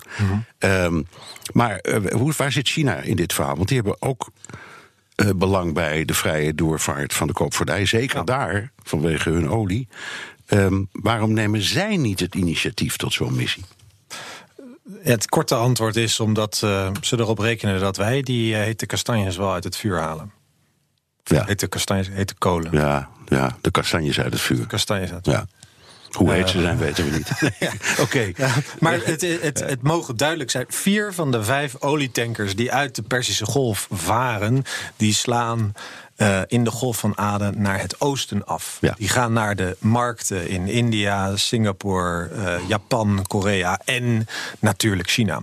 [0.58, 1.02] Ehm,
[1.54, 3.56] maar eh, hoe, waar zit China in dit verhaal?
[3.56, 4.32] Want die hebben ook
[5.16, 7.86] eh, belang bij de vrije doorvaart van de koopvaardij.
[7.86, 9.88] Zeker daar, vanwege hun olie.
[10.52, 13.64] Ehm, waarom nemen zij niet het initiatief tot zo'n missie?
[15.02, 19.38] Het korte antwoord is omdat eh, ze erop rekenen dat wij die eh, hete kastanjes
[19.38, 20.32] wel uit het vuur halen.
[21.24, 22.72] Ja, Hete kastanjes, hete kolen.
[22.72, 24.68] ja, ja de kastanjes uit het vuur.
[24.68, 25.26] Kastanjes uit.
[25.26, 25.46] Ja.
[26.12, 27.54] Hoe heet Eh, ze zijn, weten we niet.
[28.06, 28.32] Oké.
[28.80, 33.02] Maar het, het, het mogen duidelijk zijn: vier van de vijf olietankers die uit de
[33.02, 34.64] Persische Golf varen,
[34.98, 35.74] die slaan
[36.22, 38.78] eh, in de Golf van Aden naar het oosten af.
[38.82, 38.94] Ja.
[38.98, 44.28] Die gaan naar de markten in India, Singapore, eh, Japan, Korea en
[44.60, 45.42] natuurlijk China.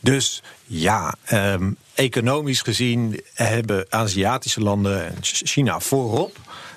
[0.00, 6.36] Dus ja, ehm, economisch gezien hebben Aziatische landen en China voorop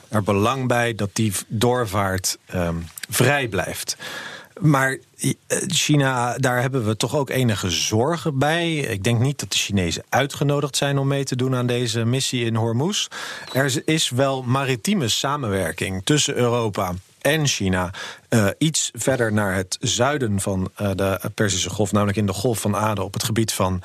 [0.10, 2.76] er belang bij dat die doorvaart ehm,
[3.10, 3.98] vrij blijft.
[4.60, 5.34] Maar eh,
[5.68, 8.76] China, daar hebben we toch ook enige zorgen bij.
[8.76, 12.46] Ik denk niet dat de Chinezen uitgenodigd zijn om mee te doen aan deze missie
[12.46, 13.08] in Hormuz.
[13.54, 17.94] Er is wel maritieme samenwerking tussen Europa en China.
[18.30, 22.60] Eh, iets verder naar het zuiden van eh, de Perzische Golf, namelijk in de Golf
[22.60, 23.82] van Aden op het gebied van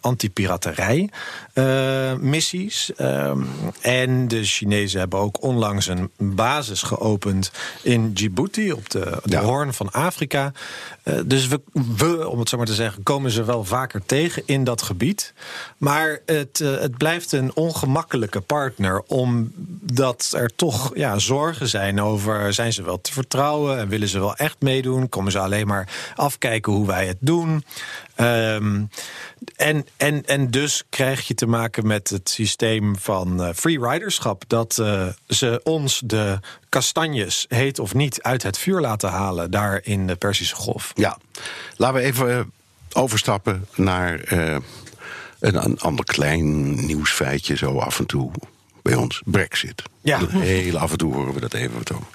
[0.00, 1.10] antipiraterij
[1.52, 2.92] eh, missies.
[2.96, 3.42] Ehm,
[3.80, 7.50] en de Chinezen hebben ook onlangs een basis geopend
[7.82, 9.42] in Djibouti op de, de Ja.
[9.42, 10.52] Hoorn van Afrika.
[11.24, 14.64] Dus we, we, om het zo maar te zeggen, komen ze wel vaker tegen in
[14.64, 15.32] dat gebied.
[15.78, 22.72] Maar het, het blijft een ongemakkelijke partner, omdat er toch ja, zorgen zijn over: zijn
[22.72, 25.08] ze wel te vertrouwen en willen ze wel echt meedoen?
[25.08, 27.64] Komen ze alleen maar afkijken hoe wij het doen?
[28.14, 28.82] Ehm,
[29.56, 34.44] en, en, en dus krijg je te maken met het systeem van eh, free riderschap.
[34.46, 36.38] Dat eh, ze ons de
[36.68, 40.92] kastanjes, heet of niet, uit het vuur laten halen daar in de Persische Golf.
[40.94, 41.18] Ja,
[41.76, 42.40] laten we even eh,
[42.92, 44.64] overstappen naar een,
[45.38, 48.30] een ander klein nieuwsfeitje zo af en toe
[48.84, 49.22] bij ons.
[49.24, 49.82] Brexit.
[50.00, 50.28] Ja.
[50.28, 52.06] Heel af en toe horen we dat even wat over.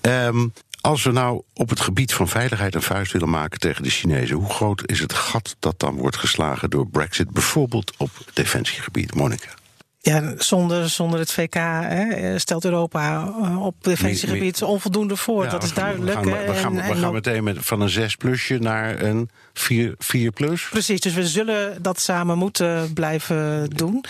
[0.00, 0.46] Ehm,
[0.80, 4.36] Als we nou op het gebied van veiligheid een vuist willen maken tegen de Chinezen,
[4.36, 9.58] hoe groot is het gat dat dan wordt geslagen door Brexit, bijvoorbeeld op defensiegebied, Monica?
[10.02, 15.48] Ja, zonder, zonder het VK hè, stelt Europa eh, op defensiegebied onvoldoende voor.
[15.48, 16.18] dat is duidelijk.
[16.18, 19.94] We gaan, we gaan, we gaan meteen met, van een 6 plusje naar een 4,
[19.98, 20.68] 4 plus.
[20.68, 24.04] Precies, dus we zullen dat samen moeten blijven doen.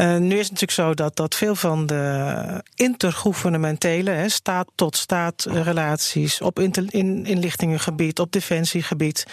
[0.00, 6.58] Uh, nu is het natuurlijk zo dat, dat veel van de intergouvernementele staat-tot-staat relaties op
[6.58, 9.26] in, inlichtingengebied, op defensiegebied.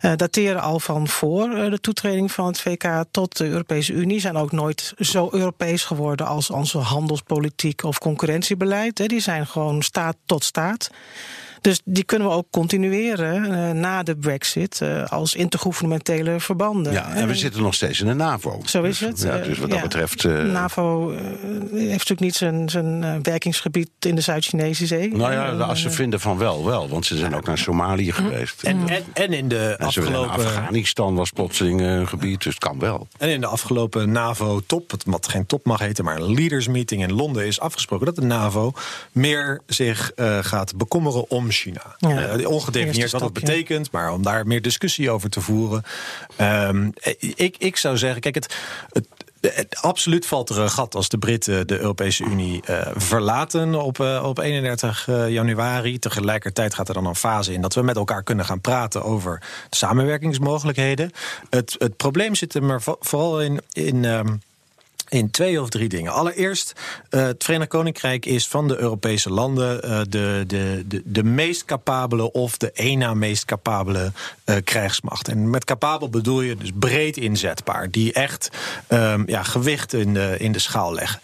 [0.00, 4.20] Uh, dateren al van voor uh, de toetreding van het VK tot de Europese Unie.
[4.20, 8.98] Zijn ook nooit zo Europees geworden als onze handelspolitiek of concurrentiebeleid.
[8.98, 9.06] Hè.
[9.06, 10.90] Die zijn gewoon staat tot staat.
[11.62, 16.92] Dus die kunnen we ook continueren uh, na de brexit uh, als intergouvernementele verbanden.
[16.92, 18.60] Ja, en we zitten nog steeds in de NAVO.
[18.64, 19.10] Zo is het.
[19.10, 20.24] Dus, ja, dus wat dat ja, betreft...
[20.24, 25.16] Uh, NAVO heeft natuurlijk niet zijn, zijn werkingsgebied in de Zuid-Chinese Zee.
[25.16, 26.88] Nou ja, als ze vinden van wel, wel.
[26.88, 28.62] Want ze zijn ook naar Somalië geweest.
[28.62, 30.30] En, en, en in de en afgelopen...
[30.30, 33.08] Afghanistan was plotseling een gebied, dus het kan wel.
[33.18, 36.04] En in de afgelopen NAVO-top, wat geen top mag heten...
[36.04, 38.06] maar een leaders meeting in Londen is afgesproken...
[38.06, 38.72] dat de NAVO
[39.12, 41.96] meer zich gaat bekommeren om China.
[41.98, 42.36] Ja.
[42.36, 45.82] Uh, ongedefinieerd wat dat betekent, maar om daar meer discussie over te voeren.
[46.40, 48.56] Um, ik, ik zou zeggen, kijk, het,
[49.40, 53.98] het, absoluut valt er een gat als de Britten de Europese Unie uh, verlaten op,
[53.98, 55.98] uh, op 31 januari.
[55.98, 59.42] Tegelijkertijd gaat er dan een fase in dat we met elkaar kunnen gaan praten over
[59.70, 61.10] samenwerkingsmogelijkheden.
[61.50, 63.60] Het, het probleem zit er maar vooral in.
[63.72, 64.40] in um,
[65.12, 66.12] in twee of drie dingen.
[66.12, 66.72] Allereerst,
[67.10, 71.64] uh, het Verenigd Koninkrijk is van de Europese landen uh, de, de, de, de meest
[71.64, 74.12] capabele of de één na meest capabele
[74.44, 75.28] uh, krijgsmacht.
[75.28, 78.48] En met capabel bedoel je dus breed inzetbaar, die echt
[78.88, 81.20] um, ja, gewicht in de, in de schaal leggen.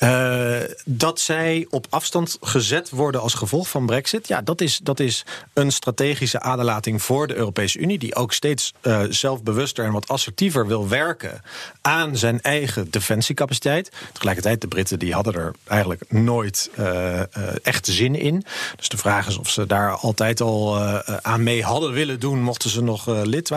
[0.00, 5.00] Uh, dat zij op afstand gezet worden als gevolg van Brexit, ja, dat is, dat
[5.00, 10.08] is een strategische aderlating voor de Europese Unie, die ook steeds uh, zelfbewuster en wat
[10.08, 11.42] assertiever wil werken
[11.80, 13.90] aan zijn eigen defensiecapaciteit.
[14.12, 18.44] Tegelijkertijd, de Britten die hadden er eigenlijk nooit uh, echt zin in.
[18.76, 20.78] Dus de vraag is of ze daar altijd al
[21.22, 23.52] aan mee hadden willen doen, mochten ze nog lid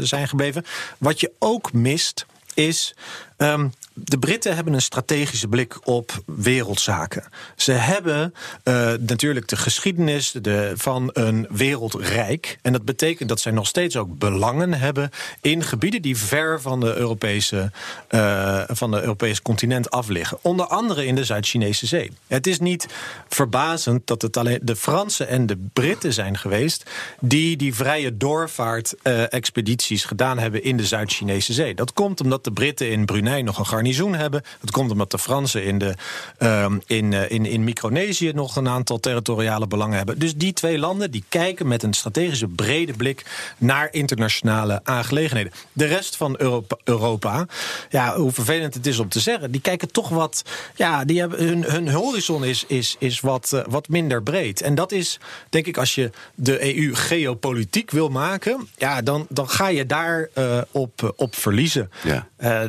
[0.00, 0.64] zijn gebleven.
[0.98, 2.94] Wat je ook mist, is
[3.36, 7.24] um, de Britten hebben een strategische blik op wereldzaken.
[7.56, 12.58] Ze hebben uh, natuurlijk de geschiedenis de, van een wereldrijk.
[12.62, 16.80] En dat betekent dat zij nog steeds ook belangen hebben in gebieden die ver van
[16.80, 17.70] de Europese,
[18.10, 20.38] uh, van de Europese continent af liggen.
[20.42, 22.12] Onder andere in de Zuid-Chinese Zee.
[22.26, 22.86] Het is niet
[23.28, 30.02] verbazend dat het alleen de Fransen en de Britten zijn geweest die die vrije doorvaart-expedities
[30.02, 31.74] uh, gedaan hebben in de Zuid-Chinese Zee.
[31.74, 34.42] Dat komt omdat de Britten in Brunei nog een garnizoen hebben.
[34.60, 35.94] Dat komt omdat de Fransen in, de,
[36.38, 40.18] uh, in, uh, in, in Micronesië nog een aantal territoriale belangen hebben.
[40.18, 45.52] Dus die twee landen die kijken met een strategische brede blik naar internationale aangelegenheden.
[45.72, 47.46] De rest van Europa, Europa
[47.90, 50.42] ja, hoe vervelend het is om te zeggen, die kijken toch wat.
[50.74, 54.60] Ja, die hebben, hun, hun horizon is, is, is wat, uh, wat minder breed.
[54.60, 59.48] En dat is, denk ik, als je de EU geopolitiek wil maken, ja, dan, dan
[59.48, 61.90] ga je daar uh, op, op verliezen.
[62.02, 62.26] Ja.
[62.38, 62.60] Uh,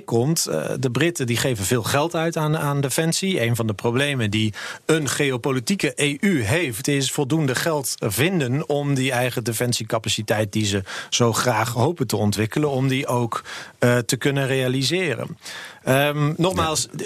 [0.00, 3.42] komt, uh, de Britten die geven veel geld uit aan, aan defensie.
[3.42, 4.54] Een van de problemen die
[4.86, 11.32] een geopolitieke EU heeft, is voldoende geld vinden om die eigen defensiecapaciteit die ze zo
[11.32, 13.44] graag hopen te ontwikkelen, om die ook
[13.78, 15.38] uh, te kunnen realiseren.
[15.88, 17.04] Um, nogmaals, ja.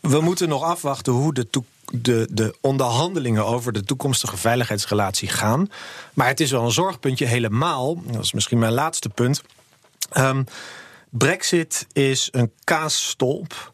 [0.00, 5.70] we moeten nog afwachten hoe de toekomst de, de onderhandelingen over de toekomstige veiligheidsrelatie gaan.
[6.14, 8.02] Maar het is wel een zorgpuntje helemaal.
[8.06, 9.42] Dat is misschien mijn laatste punt.
[10.16, 10.46] Um,
[11.16, 13.72] Brexit is een kaasstolp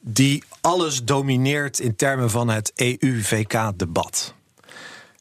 [0.00, 4.34] die alles domineert in termen van het EU-VK-debat.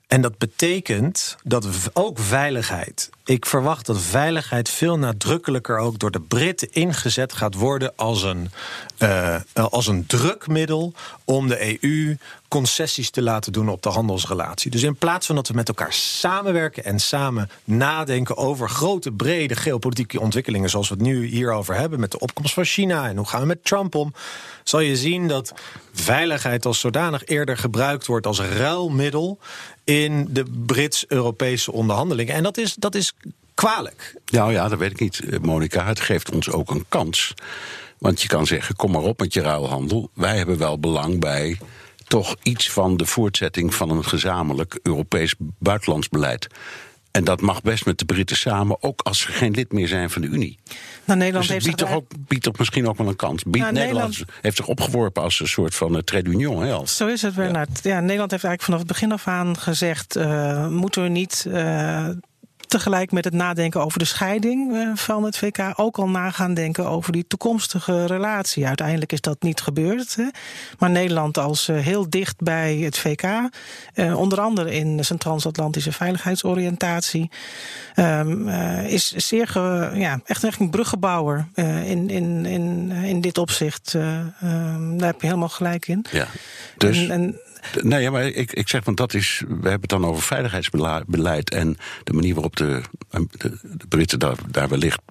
[0.07, 3.09] En dat betekent dat ook veiligheid.
[3.29, 8.51] Ik verwacht dat veiligheid veel nadrukkelijker ook door de Britten ingezet gaat worden als een,
[8.99, 10.93] uh, als een drukmiddel
[11.25, 14.71] om de EU concessies te laten doen op de handelsrelatie.
[14.71, 19.55] Dus in plaats van dat we met elkaar samenwerken en samen nadenken over grote, brede
[19.55, 23.27] geopolitieke ontwikkelingen, zoals we het nu hierover hebben, met de opkomst van China en hoe
[23.27, 24.13] gaan we met Trump om,
[24.63, 25.53] zal je zien dat
[25.93, 29.39] veiligheid als zodanig eerder gebruikt wordt als ruilmiddel
[29.83, 32.35] in de Brits-Europese onderhandelingen.
[32.35, 33.13] En dat is, dat is
[33.53, 34.15] kwalijk.
[34.31, 35.85] Nou ja, dat weet ik niet, Monica.
[35.85, 37.33] Het geeft ons ook een kans.
[37.97, 40.09] Want je kan zeggen, kom maar op met je ruilhandel.
[40.13, 41.57] Wij hebben wel belang bij
[42.07, 46.47] toch iets van de voortzetting van een gezamenlijk Europees buitenlands beleid.
[47.11, 50.09] En dat mag best met de Britten samen, ook als ze geen lid meer zijn
[50.09, 50.59] van de Unie.
[51.05, 53.43] Nou, Nederland dus biedt toch, ook, biedt toch misschien ook wel een kans.
[53.43, 56.61] Biedt Nou, Nederland, Nederland- heeft zich opgeworpen als een soort van uh, trade union.
[56.63, 57.79] Hè, als- Zo is het, Bernard.
[57.83, 57.99] Ja.
[57.99, 60.15] Nederland heeft eigenlijk vanaf het begin af aan gezegd...
[60.15, 62.07] eh, moeten we niet eh,
[62.69, 65.73] tegelijk met het nadenken over de scheiding eh, van het VK...
[65.75, 68.67] ook al na gaan denken over die toekomstige relatie.
[68.67, 70.15] Uiteindelijk is dat niet gebeurd.
[70.15, 70.27] Hè.
[70.79, 73.23] Maar Nederland als eh, heel dicht bij het VK...
[73.93, 77.31] eh, onder andere in zijn transatlantische veiligheidsoriëntatie...
[77.95, 83.21] ehm, eh, is zeer ge- ja, echt, echt een bruggenbouwer eh, in, in, in, in
[83.21, 83.93] dit opzicht.
[83.93, 86.05] Eh, ehm, daar heb je helemaal gelijk in.
[86.11, 86.27] Ja.
[86.77, 87.39] Dus, En-
[87.81, 89.43] nee, maar ik, ik zeg, want dat is.
[89.47, 92.81] We hebben het dan over veiligheidsbeleid en de manier waarop de
[93.89, 95.01] Britten daar, daar wellicht.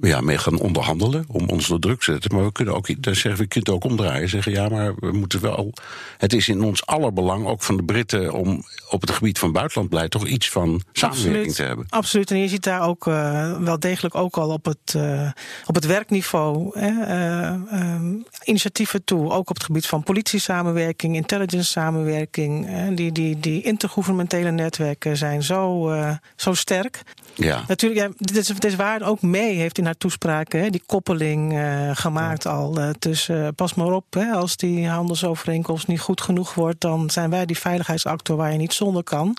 [0.00, 2.34] Ja, mee gaan onderhandelen om ons onder druk te zetten.
[2.34, 4.28] Maar we kunnen ook, dan zeggen we, je kunt ook omdraaien.
[4.28, 5.72] Zeggen ja, maar we moeten wel.
[6.18, 9.52] Het is in ons aller belang, ook van de Britten, om op het gebied van
[9.52, 11.54] buitenlandbeleid toch iets van samenwerking Absoluut.
[11.54, 11.86] te hebben.
[11.88, 12.30] Absoluut.
[12.30, 15.30] En je ziet daar ook eh, wel degelijk ook al op het, eh,
[15.66, 18.00] op het werkniveau hè, eh,
[18.44, 19.30] initiatieven toe.
[19.30, 22.66] Ook op het gebied van politie-samenwerking, intelligence-samenwerking.
[22.66, 25.92] eh, die, die, die intergouvernementele netwerken zijn zo,
[26.36, 27.02] zo sterk.
[27.34, 27.64] Ja.
[27.68, 30.82] Natuurlijk, ja, dit is, het is waar ook mee heeft in haar toespraken hè, die
[30.86, 32.80] koppeling eh, gemaakt al.
[32.80, 37.10] eh, tussen, eh, pas maar op, hè, als die handelsovereenkomst niet goed genoeg wordt, dan
[37.10, 39.36] zijn wij die veiligheidsactor waar je niet zonder kan.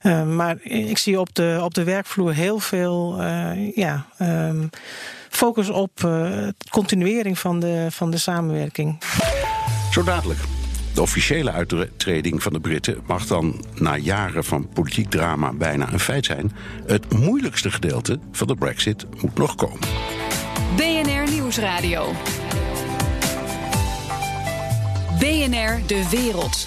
[0.00, 4.66] Eh, maar ik zie op de, op de werkvloer heel veel eh, ja, ehm,
[5.28, 8.98] focus op eh, continuering van de, van de samenwerking.
[9.90, 10.57] Zo dadelijk.
[10.98, 16.00] De officiële uittreding van de Britten mag dan na jaren van politiek drama bijna een
[16.00, 16.52] feit zijn.
[16.86, 19.78] Het moeilijkste gedeelte van de Brexit moet nog komen.
[20.76, 22.12] BNR Nieuwsradio.
[25.18, 26.66] BNR De Wereld.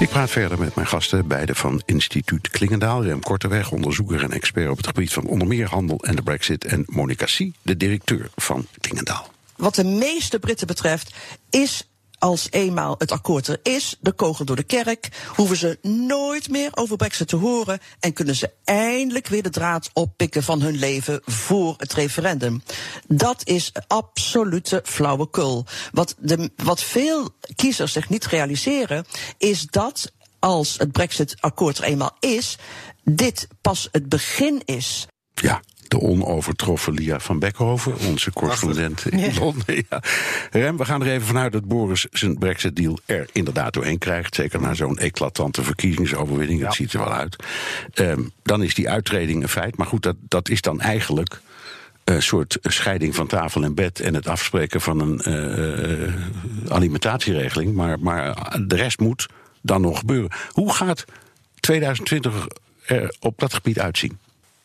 [0.00, 3.04] Ik praat verder met mijn gasten, beide van instituut Klingendaal.
[3.04, 6.64] Rem Korteweg, onderzoeker en expert op het gebied van onder meer handel en de Brexit.
[6.64, 9.28] En Monica Sie, de directeur van Klingendaal.
[9.56, 11.14] Wat de meeste Britten betreft
[11.50, 11.88] is
[12.26, 16.70] als eenmaal het akkoord er is, de kogel door de kerk, hoeven ze nooit meer
[16.74, 21.20] over Brexit te horen en kunnen ze eindelijk weer de draad oppikken van hun leven
[21.24, 22.62] voor het referendum.
[23.08, 25.66] Dat is absolute flauwekul.
[25.92, 29.06] Wat, de, wat veel kiezers zich niet realiseren,
[29.38, 32.58] is dat als het Brexit-akkoord er eenmaal is,
[33.04, 35.06] dit pas het begin is.
[35.34, 39.64] Ja, de onovertroffen Lia van Beckhoven, onze correspondent in Londen.
[39.90, 40.02] Ja.
[40.50, 44.34] Rem, we gaan er even vanuit dat Boris zijn Brexit-deal er inderdaad doorheen krijgt.
[44.34, 46.60] Zeker na zo'n eclatante verkiezingsoverwinning.
[46.60, 47.36] Dat ziet er wel uit.
[47.94, 49.76] Ehm, dan is die uittreding een feit.
[49.76, 51.40] Maar goed, dat, dat is dan eigenlijk
[52.04, 56.12] een soort scheiding van tafel en bed en het afspreken van een eh, eh,
[56.68, 57.74] alimentatieregeling.
[57.74, 59.26] Maar, maar de rest moet
[59.60, 60.30] dan nog gebeuren.
[60.50, 61.04] Hoe gaat
[61.60, 62.46] 2020
[62.86, 64.18] er op dat gebied uitzien?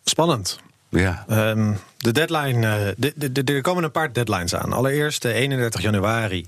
[0.04, 0.60] Spannend.
[0.92, 1.26] Ja.
[1.28, 4.74] Ehm, de deadline, eh, de, de, de- er komen een paar deadlines aan.
[4.74, 6.46] Allereerst de 31 januari.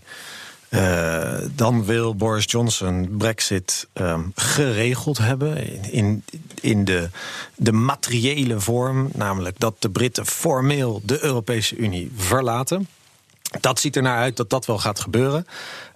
[0.70, 6.24] Eh, dan wil Boris Johnson Brexit ehm, geregeld hebben in,
[6.62, 7.10] in, de,
[7.56, 12.88] de materiële vorm, namelijk dat de Britten formeel de Europese Unie verlaten.
[13.62, 15.48] Dat ziet er naar uit dat dat wel gaat gebeuren.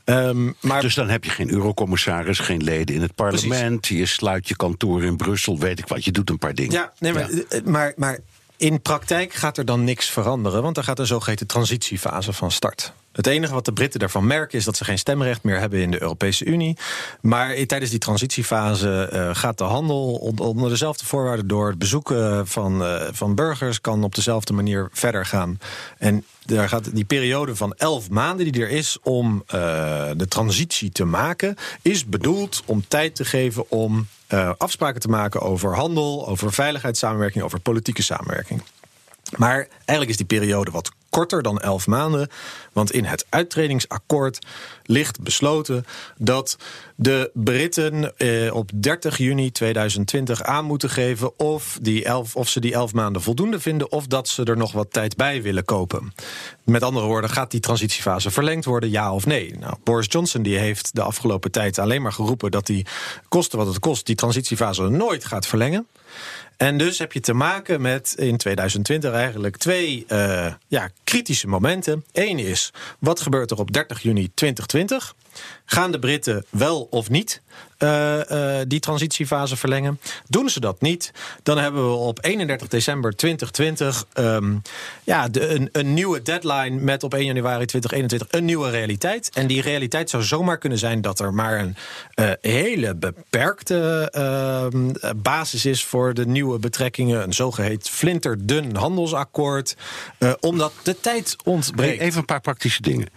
[0.04, 3.88] Ehm, maar Dus dan heb je geen eurocommissaris, geen leden in het parlement.
[3.88, 6.06] Je sluit je kantoor in Brussel, weet ik wat.
[6.06, 6.72] Je doet een paar dingen.
[6.72, 8.20] Ja, nee, maar, eh, maar, maar
[8.58, 12.94] in praktijk gaat er dan niks veranderen, want er gaat een zogeheten transitiefase van start.
[13.18, 15.92] Het enige wat de Britten daarvan merken is dat ze geen stemrecht meer hebben in
[15.92, 16.78] de Europese Unie.
[17.22, 21.68] Maar tijdens die transitiefase eh, gaat de handel on- onder dezelfde voorwaarden door.
[21.68, 25.60] Het bezoeken van, eh, van burgers kan op dezelfde manier verder gaan.
[25.98, 29.60] En daar gaat die periode van elf maanden die er is om eh,
[30.16, 34.08] de transitie te maken, is bedoeld om tijd te geven om
[34.58, 38.64] afspraken te maken over handel, over veiligheidssamenwerking, over politieke samenwerking.
[39.36, 42.30] Maar eigenlijk is die periode wat korter dan elf maanden.
[42.74, 44.46] Want in het uittredingsakkoord
[44.84, 45.86] ligt besloten
[46.18, 46.58] dat
[46.96, 52.60] de Britten eh, op 30 juni 2020 aan moeten geven of, die elf, of ze
[52.60, 56.14] die elf maanden voldoende vinden of dat ze er nog wat tijd bij willen kopen.
[56.64, 59.56] Met andere woorden, gaat die transitiefase verlengd worden, ja of nee?
[59.60, 62.86] Nou, Boris Johnson die heeft de afgelopen tijd alleen maar geroepen dat hij,
[63.28, 65.88] koste wat het kost, die transitiefase nooit gaat verlengen.
[66.58, 72.04] En dus heb je te maken met in 2020 eigenlijk twee eh, ja, kritische momenten.
[72.12, 75.16] Eén is, wat gebeurt er op 30 juni 2020?
[75.66, 77.42] Gaan de Britten wel of niet
[77.80, 80.00] uh, die transitiefase verlengen.
[80.28, 81.12] Doen ze dat niet,
[81.44, 84.62] dan hebben we op 31 december 2020 um,
[85.04, 89.30] ja, een, een, nieuwe deadline met op 1 januari 2021 een nieuwe realiteit.
[89.34, 91.76] En die realiteit zou zomaar kunnen zijn dat er maar een
[92.16, 97.24] uh, hele beperkte uh, basis is voor de nieuwe betrekkingen.
[97.24, 99.76] Een zogeheten flinterdun handelsakkoord.
[100.40, 102.02] omdat de tijd ontbreekt.
[102.02, 103.08] Even een paar praktische dingen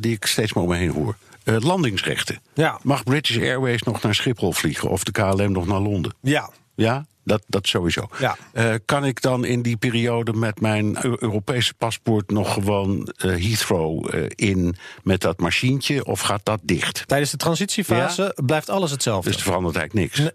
[0.00, 1.16] die ik steeds maar om me heen hoor.
[1.44, 2.38] Uh, landingsrechten.
[2.54, 2.78] Ja.
[2.82, 6.14] Mag British Airways nog naar Schiphol vliegen of de KLM nog naar Londen?
[6.20, 6.50] Ja.
[6.74, 7.06] Ja?
[7.24, 8.08] Dat, dat sowieso.
[8.18, 8.36] Ja.
[8.54, 14.14] Uh, kan ik dan in die periode met mijn Europese paspoort nog gewoon uh, Heathrow
[14.14, 16.04] uh, in met dat machientje?
[16.04, 17.02] Of gaat dat dicht?
[17.06, 18.44] Tijdens de transitiefase ja?
[18.44, 19.30] blijft alles hetzelfde.
[19.30, 20.32] Dus er verandert eigenlijk niks.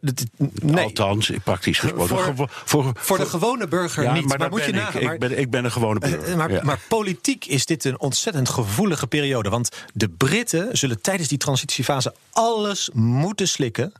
[0.62, 0.84] Nee.
[0.84, 2.08] Althans, praktisch gesproken.
[2.08, 4.26] Voor, voor, voor, voor de gewone burger ja, niet.
[4.26, 4.76] Maar, maar moet je ik.
[4.76, 5.14] nagaan.
[5.14, 6.38] Ik, ben, ik ben een gewone burger.
[6.38, 6.64] Maar, ja.
[6.64, 9.50] maar politiek is dit een ontzettend gevoelige periode.
[9.50, 13.94] Want de Britten zullen tijdens die transitiefase alles moeten slikken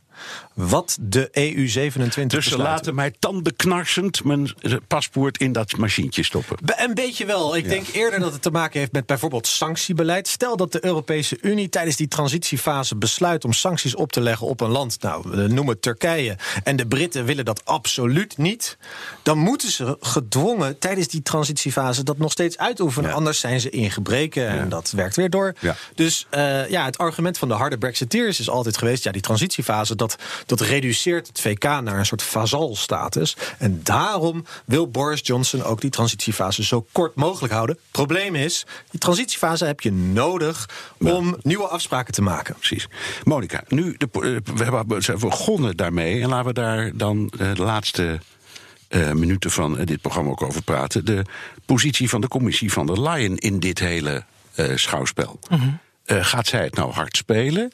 [0.54, 4.54] wat de EU 27 Dus ze laten mij tandenknarsend mijn
[4.86, 6.56] paspoort in dat machientje stoppen.
[6.76, 7.56] Een beetje wel.
[7.56, 7.70] Ik ja.
[7.70, 10.28] denk eerder dat het te maken heeft met bijvoorbeeld sanctiebeleid.
[10.28, 14.60] Stel dat de Europese Unie tijdens die transitiefase besluit om sancties op te leggen op
[14.60, 18.76] een land, nou, noem het Turkije, en de Britten willen dat absoluut niet.
[19.22, 23.10] Dan moeten ze gedwongen tijdens die transitiefase dat nog steeds uitoefenen.
[23.10, 23.16] Ja.
[23.16, 24.64] Anders zijn ze in gebreken en ja.
[24.64, 25.54] dat werkt weer door.
[25.94, 29.96] Dus uh, ja, het argument van de harde Brexiteers is altijd geweest: ja, die transitiefase,
[29.96, 30.09] dat,
[30.46, 33.36] dat reduceert het VK naar een soort vazalstatus.
[33.58, 37.78] En daarom wil Boris Johnson ook die transitiefase zo kort mogelijk houden.
[37.90, 41.36] Probleem is, die transitiefase heb je nodig om ja.
[41.42, 42.54] nieuwe afspraken te maken.
[42.54, 42.88] Precies.
[43.24, 44.08] Monika, nu de,
[44.54, 48.20] we hebben we begonnen daarmee en laten we daar dan de laatste
[48.90, 51.04] uh, minuten van dit programma ook over praten.
[51.04, 51.24] De
[51.64, 54.24] positie van de commissie van der Leyen in dit hele
[54.56, 55.38] uh, schouwspel.
[55.48, 55.78] Mm -hmm.
[56.06, 57.72] uh, gaat zij het nou hard spelen?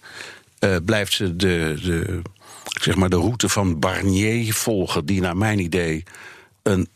[0.84, 2.22] Blijft ze de, de,
[2.80, 6.02] zeg maar de route van Barnier volgen, die naar mijn idee.
[6.62, 6.88] Een,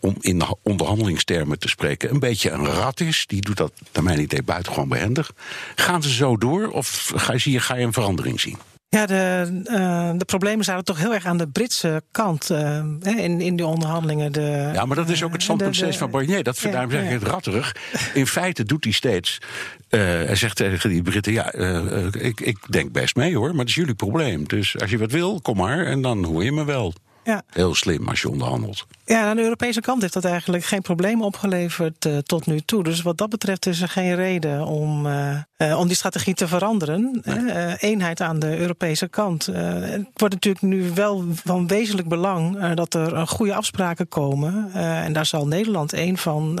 [0.00, 3.24] om in onderhandelingstermen te spreken, een beetje een rat is.
[3.26, 5.32] Die doet dat, naar mijn idee, buitengewoon behendig.
[5.74, 8.58] Gaan ze zo door of ga je, ga je een verandering zien?
[8.90, 13.40] Ja, de, uh, de problemen zaten toch heel erg aan de Britse kant uh, in,
[13.40, 14.32] in die onderhandelingen.
[14.32, 16.42] De, ja, maar dat is ook het standpunt steeds van Barnier.
[16.42, 17.14] Dat ja, daarom zeg ik ja.
[17.14, 17.76] het ratterig.
[18.14, 19.38] In feite doet hij steeds.
[19.90, 21.52] Uh, hij zegt tegen die Britten: Ja,
[22.12, 24.48] ik, ik denk best mee hoor, maar dat is jullie probleem.
[24.48, 26.94] Dus als je wat wil, kom maar en dan hoor je me wel.
[27.24, 27.42] Ja.
[27.50, 28.86] Heel slim als je onderhandelt.
[29.08, 32.82] Ja, aan de Europese kant heeft dat eigenlijk geen probleem opgeleverd uh, tot nu toe.
[32.82, 36.48] Dus wat dat betreft is er geen reden om, uh, uh, om die strategie te
[36.48, 37.22] veranderen.
[37.24, 37.76] Nee.
[37.78, 39.46] eenheid aan de Europese kant.
[39.46, 44.72] het wordt natuurlijk nu wel van wezenlijk belang dat er goede afspraken komen.
[44.72, 46.60] en daar zal Nederland een van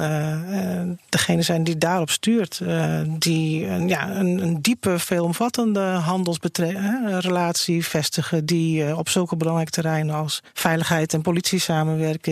[1.08, 2.60] degenen zijn die daarop stuurt.
[3.06, 8.46] die ja, een, een diepe, veelomvattende handelsrelatie vestigen.
[8.46, 11.22] Die op zulke belangrijke terreinen als veiligheid en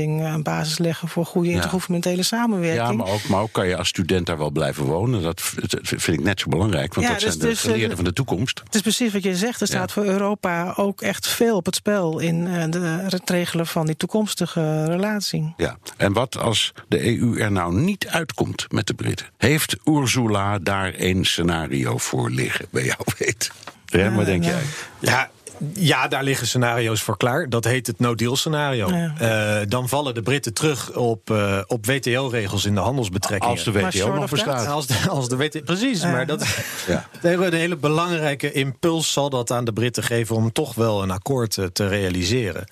[0.07, 2.89] politiesamenwerking een basis leggen voor goede intergouvernementele samenwerking.
[2.89, 5.23] Ja, maar ook, maar ook kan je als student daar wel blijven wonen.
[5.23, 5.41] Dat
[5.81, 8.13] vind ik net zo belangrijk, want ja, dat dus, zijn de dus, geleerden van de
[8.13, 8.61] toekomst.
[8.65, 9.61] Het is precies wat je zegt.
[9.61, 9.95] Er staat ja.
[9.95, 14.85] voor Europa ook echt veel op het spel in de, het regelen van die toekomstige
[14.85, 15.55] relatie.
[15.57, 19.27] Ja, en wat als de EU er nou niet uitkomt met de Britten?
[19.37, 23.51] Heeft Ursula daar een scenario voor liggen, bij jou weet?
[23.87, 24.63] Ja, wat denk jij?
[24.99, 25.31] Ja,
[25.73, 27.49] ja, daar liggen scenario's voor klaar.
[27.49, 28.89] Dat heet het no-deal scenario.
[28.89, 29.15] Ja.
[29.61, 33.55] Uh, dan vallen de Britten terug op, uh, op WTO-regels in de handelsbetrekkingen.
[33.55, 34.67] Als de WTO nog bestaat.
[34.67, 36.47] Als de, als de WTO, precies, maar dat,
[36.87, 37.09] ja.
[37.23, 40.37] een hele belangrijke impuls zal dat aan de Britten geven...
[40.37, 42.65] om toch wel een akkoord te, te realiseren.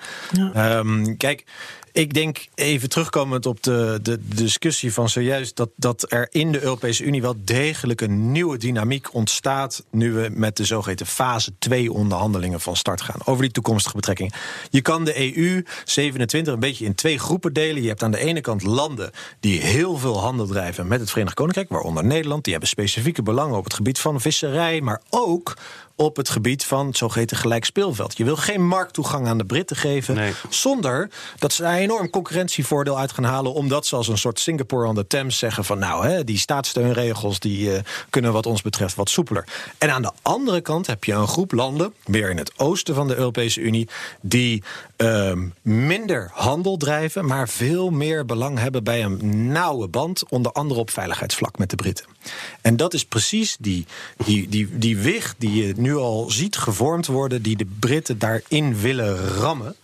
[0.56, 1.44] Um, kijk,
[1.94, 6.62] ik denk, even terugkomend op de, de discussie van zojuist, dat, dat er in de
[6.62, 9.84] Europese Unie wel degelijk een nieuwe dynamiek ontstaat.
[9.90, 13.20] nu we met de zogeheten fase 2 onderhandelingen van start gaan.
[13.24, 14.32] Over die toekomstige betrekkingen.
[14.70, 17.82] Je kan de EU 27 een beetje in twee groepen delen.
[17.82, 21.36] Je hebt aan de ene kant landen die heel veel handel drijven met het Verenigd
[21.36, 22.42] Koninkrijk, waaronder Nederland.
[22.44, 25.56] Die hebben specifieke belangen op het gebied van visserij, maar ook
[25.96, 28.16] op het gebied van het zogeheten gelijk speelveld.
[28.16, 30.14] Je wil geen markttoegang aan de Britten geven...
[30.14, 30.32] Nee.
[30.48, 33.54] zonder dat ze daar een enorm concurrentievoordeel uit gaan halen...
[33.54, 35.78] omdat ze als een soort Singapore on the Thames zeggen van...
[35.78, 37.78] nou, hè, die staatssteunregels die, uh,
[38.10, 39.44] kunnen wat ons betreft wat soepeler.
[39.78, 41.94] En aan de andere kant heb je een groep landen...
[42.04, 43.88] weer in het oosten van de Europese Unie...
[44.20, 44.62] die
[44.96, 45.32] uh,
[45.62, 47.26] minder handel drijven...
[47.26, 50.28] maar veel meer belang hebben bij een nauwe band...
[50.28, 52.06] onder andere op veiligheidsvlak met de Britten.
[52.60, 53.86] En dat is precies die,
[54.24, 58.80] die, die, die wig die je nu al ziet gevormd worden die de Britten daarin
[58.80, 59.76] willen rammen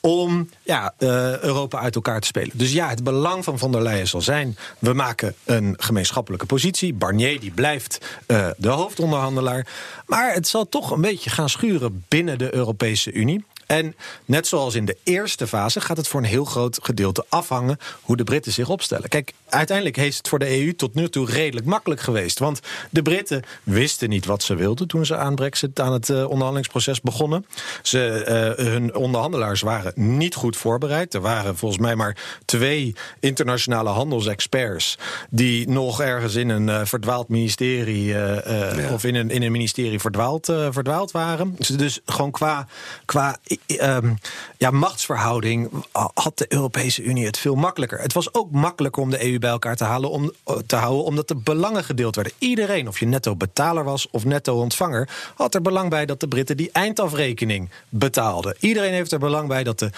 [0.00, 2.50] om ja, uh, Europa uit elkaar te spelen.
[2.52, 4.56] Dus ja, het belang van von der Leyen zal zijn...
[4.78, 6.94] we maken een gemeenschappelijke positie.
[6.94, 9.66] Barnier die blijft uh, de hoofdonderhandelaar.
[10.06, 13.44] Maar het zal toch een beetje gaan schuren binnen de Europese Unie.
[13.74, 13.94] En
[14.24, 18.16] net zoals in de eerste fase gaat het voor een heel groot gedeelte afhangen hoe
[18.16, 19.08] de Britten zich opstellen.
[19.08, 22.38] Kijk, uiteindelijk heeft het voor de EU tot nu toe redelijk makkelijk geweest.
[22.38, 22.60] Want
[22.90, 27.00] de Britten wisten niet wat ze wilden toen ze aan Brexit aan het uh, onderhandelingsproces
[27.00, 27.46] begonnen.
[27.82, 28.24] Ze,
[28.58, 31.14] uh, hun onderhandelaars waren niet goed voorbereid.
[31.14, 34.98] Er waren volgens mij maar twee internationale handelsexperts
[35.30, 38.92] die nog ergens in een uh, verdwaald ministerie ja.
[38.92, 41.56] of in een, in een ministerie verdwaald, verdwaald waren.
[41.76, 42.66] Dus gewoon qua,
[43.04, 44.18] qua um,
[44.56, 45.70] ja, machtsverhouding
[46.14, 48.00] had de Europese Unie het veel makkelijker.
[48.00, 50.32] Het was ook makkelijker om de EU bij elkaar te, halen om,
[50.66, 52.32] te houden, omdat de belangen gedeeld werden.
[52.38, 56.28] Iedereen, of je netto betaler was of netto ontvanger, had er belang bij dat de
[56.28, 58.56] Britten die eindafrekening betaalden.
[58.60, 59.90] Iedereen heeft er belang bij dat de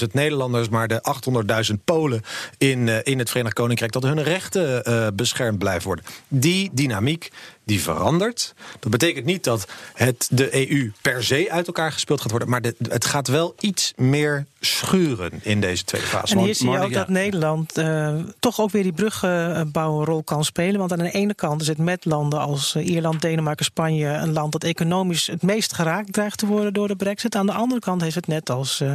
[0.00, 1.02] 100.000 Nederlanders, maar de
[1.70, 2.22] 800.000 Polen
[2.58, 4.68] in, uh, in het Verenigd Koninkrijk, dat hun rechten
[5.16, 6.04] beschermd blijven worden.
[6.28, 7.30] Die dynamiek
[7.70, 8.54] die verandert.
[8.80, 12.62] Dat betekent niet dat het de EU per se uit elkaar gespeeld gaat worden, maar
[12.62, 16.34] de, het gaat wel iets meer schuren in deze tweede fase.
[16.34, 20.78] En hier zie je ook dat Nederland uh, toch ook weer die bruggenbouwrol kan spelen.
[20.78, 24.32] Want aan de ene kant is het met landen als eh, Ierland, Denemarken, Spanje een
[24.32, 27.34] land dat economisch het meest geraakt dreigt te worden door de brexit.
[27.34, 28.92] Aan de andere kant heeft het net als uh,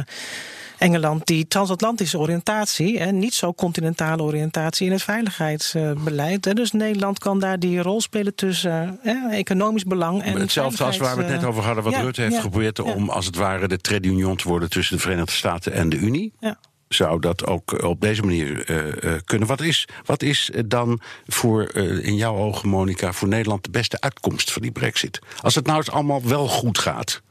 [0.78, 6.56] Engeland die transatlantische oriëntatie en niet zo continentale oriëntatie in het veiligheidsbeleid.
[6.56, 10.40] Dus Nederland kan daar die rol spelen tussen eh, economisch belang en.
[10.40, 13.08] Hetzelfde als waar we het net over hadden, wat ja, Rutte heeft ja, geprobeerd om
[13.10, 16.32] als het ware de trade union te worden tussen de Verenigde Staten en de Unie.
[16.40, 16.58] Ja
[16.88, 19.48] zou dat ook op deze manier uh, uh, kunnen.
[19.48, 24.00] Wat is, wat is dan voor, uh, in jouw ogen, Monica, voor Nederland de beste
[24.00, 25.18] uitkomst van die brexit?
[25.40, 27.22] Als het nou eens allemaal wel goed gaat.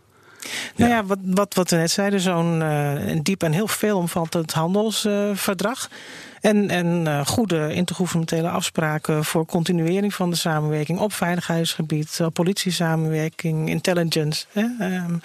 [0.76, 5.90] Nou ja, wat, wat, wat we net zeiden, zo'n uh, diep en heel veelomvattend handelsverdrag.
[5.92, 5.98] Uh,
[6.46, 13.70] en, en uh, goede intergouvernementele afspraken voor continuering van de samenwerking op veiligheidsgebied, op politiesamenwerking,
[13.70, 14.46] intelligence.
[14.52, 15.22] Hè, um,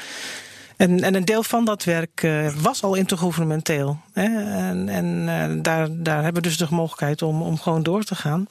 [0.77, 3.99] en, en, een deel van dat werk uh, was al intergouvernementeel.
[4.13, 4.25] Hè?
[4.69, 8.15] En, en uh, daar, daar hebben we dus de mogelijkheid om, om gewoon door te
[8.15, 8.47] gaan.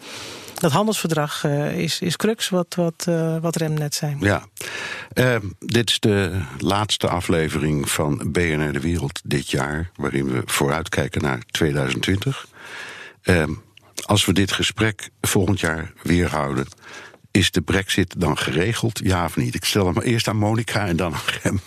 [0.60, 3.08] Dat handelsverdrag uh, is, is crux, wat, wat,
[3.42, 4.16] wat Rem net zei.
[4.20, 4.44] Ja,
[5.60, 11.40] dit is de laatste aflevering van BNR De Wereld dit jaar, waarin we vooruitkijken naar
[11.52, 12.48] 2020.
[14.06, 16.66] als we dit gesprek volgend jaar weer houden,
[17.32, 19.56] is de brexit dan geregeld, ja of niet?
[19.56, 21.60] Ik stel hem eerst aan Monica en dan aan Rem.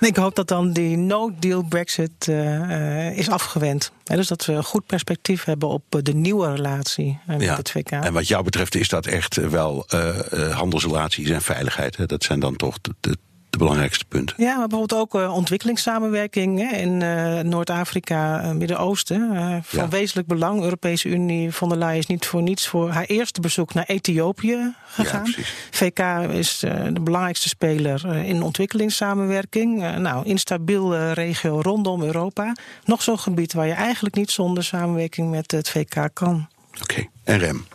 [0.00, 3.92] Ik hoop dat dan die no-deal Brexit uh, is afgewend.
[4.04, 7.56] He, dus dat we een goed perspectief hebben op de nieuwe relatie met ja.
[7.56, 7.90] het VK.
[7.90, 11.96] En wat jou betreft is dat echt wel uh, handelsrelaties en veiligheid.
[11.96, 12.06] Hè?
[12.06, 13.18] Dat zijn dan toch de, de
[13.50, 14.36] de belangrijkste punten.
[14.38, 19.28] Ja, maar bijvoorbeeld ook uh, ontwikkelingssamenwerking hè, in uh, Noord-Afrika, uh, Midden-Oosten.
[19.64, 19.88] van ja.
[19.88, 20.62] wezenlijk belang.
[20.62, 24.74] Europese Unie von der Leyen is niet voor niets voor haar eerste bezoek naar Ethiopië
[24.86, 25.34] gegaan.
[25.36, 29.98] Ja, VK is de belangrijkste speler in ontwikkelingssamenwerking.
[29.98, 32.56] nou, instabiel regio rondom Europa.
[32.84, 36.48] Nog zo'n gebied waar je eigenlijk niet zonder samenwerking met het VK kan.
[36.82, 37.10] Oké, okay.
[37.24, 37.66] en Rem?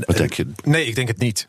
[0.00, 0.46] Wat denk je?
[0.64, 1.46] Nee, ik denk het niet.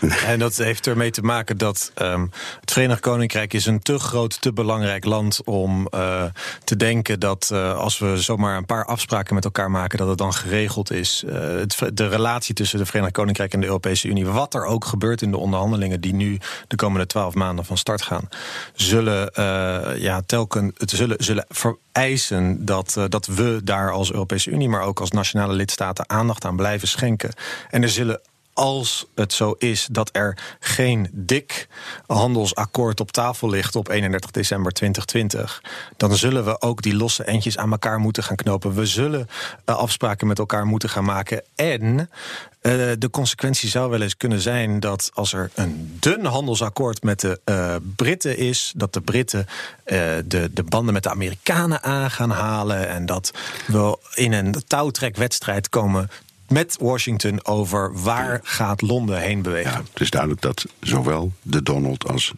[0.26, 4.40] En dat heeft ermee te maken dat um, het Verenigd Koninkrijk is een te groot,
[4.40, 6.24] te belangrijk land om uh,
[6.64, 10.18] te denken dat uh, als we zomaar een paar afspraken met elkaar maken, dat het
[10.18, 11.24] dan geregeld is.
[11.26, 15.22] Het, de relatie tussen de Verenigd Koninkrijk en de Europese Unie, wat er ook gebeurt
[15.22, 18.28] in de onderhandelingen die nu de komende twaalf maanden van start gaan,
[18.74, 19.30] zullen
[20.00, 25.00] ja, telkens het zullen, zullen vereisen dat, dat we daar als Europese Unie, maar ook
[25.00, 27.32] als nationale lidstaten aandacht aan blijven schenken.
[27.70, 28.20] En er zullen
[28.56, 31.68] als het zo is dat er geen dik
[32.06, 35.62] handelsakkoord op tafel ligt op 31 december 2020,
[35.96, 38.74] dan zullen we ook die losse eindjes aan elkaar moeten gaan knopen.
[38.74, 39.28] We zullen
[39.66, 41.42] uh, afspraken met elkaar moeten gaan maken.
[41.54, 42.06] En uh,
[42.98, 47.40] de consequentie zou wel eens kunnen zijn dat als er een dun handelsakkoord met de
[47.44, 49.46] uh, Britten is, dat de Britten
[49.84, 53.30] de, de banden met de Amerikanen aan gaan halen en dat
[53.66, 56.10] we in een touwtrekwedstrijd komen
[56.48, 59.70] met Washington over waar gaat Londen heen bewegen.
[59.70, 62.32] Ja, het is duidelijk dat zowel de Donald als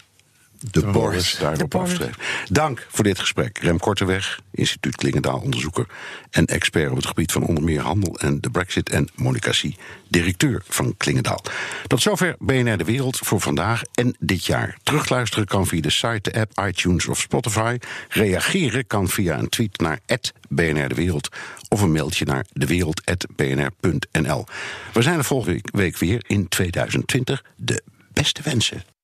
[0.60, 2.14] de, de Boris daarop afstreven.
[2.48, 3.58] Dank voor dit gesprek.
[3.58, 5.86] Rem Korteweg, instituut Klingendaal onderzoeker
[6.30, 8.90] en expert op het gebied van onder meer handel en de Brexit.
[8.90, 9.62] En Monica C.,
[10.08, 11.42] directeur van Klingendaal.
[11.86, 14.76] Tot zover BNR De Wereld voor vandaag en dit jaar.
[14.82, 17.78] Terugluisteren kan via de site, de app, iTunes of Spotify.
[18.08, 20.00] Reageren kan via een tweet naar
[20.48, 21.28] BNR De Wereld
[21.68, 24.46] of een mailtje naar dewereld.bnr.nl.
[24.92, 27.44] We zijn er volgende week weer in 2020.
[27.56, 27.82] De
[28.12, 28.97] beste wensen.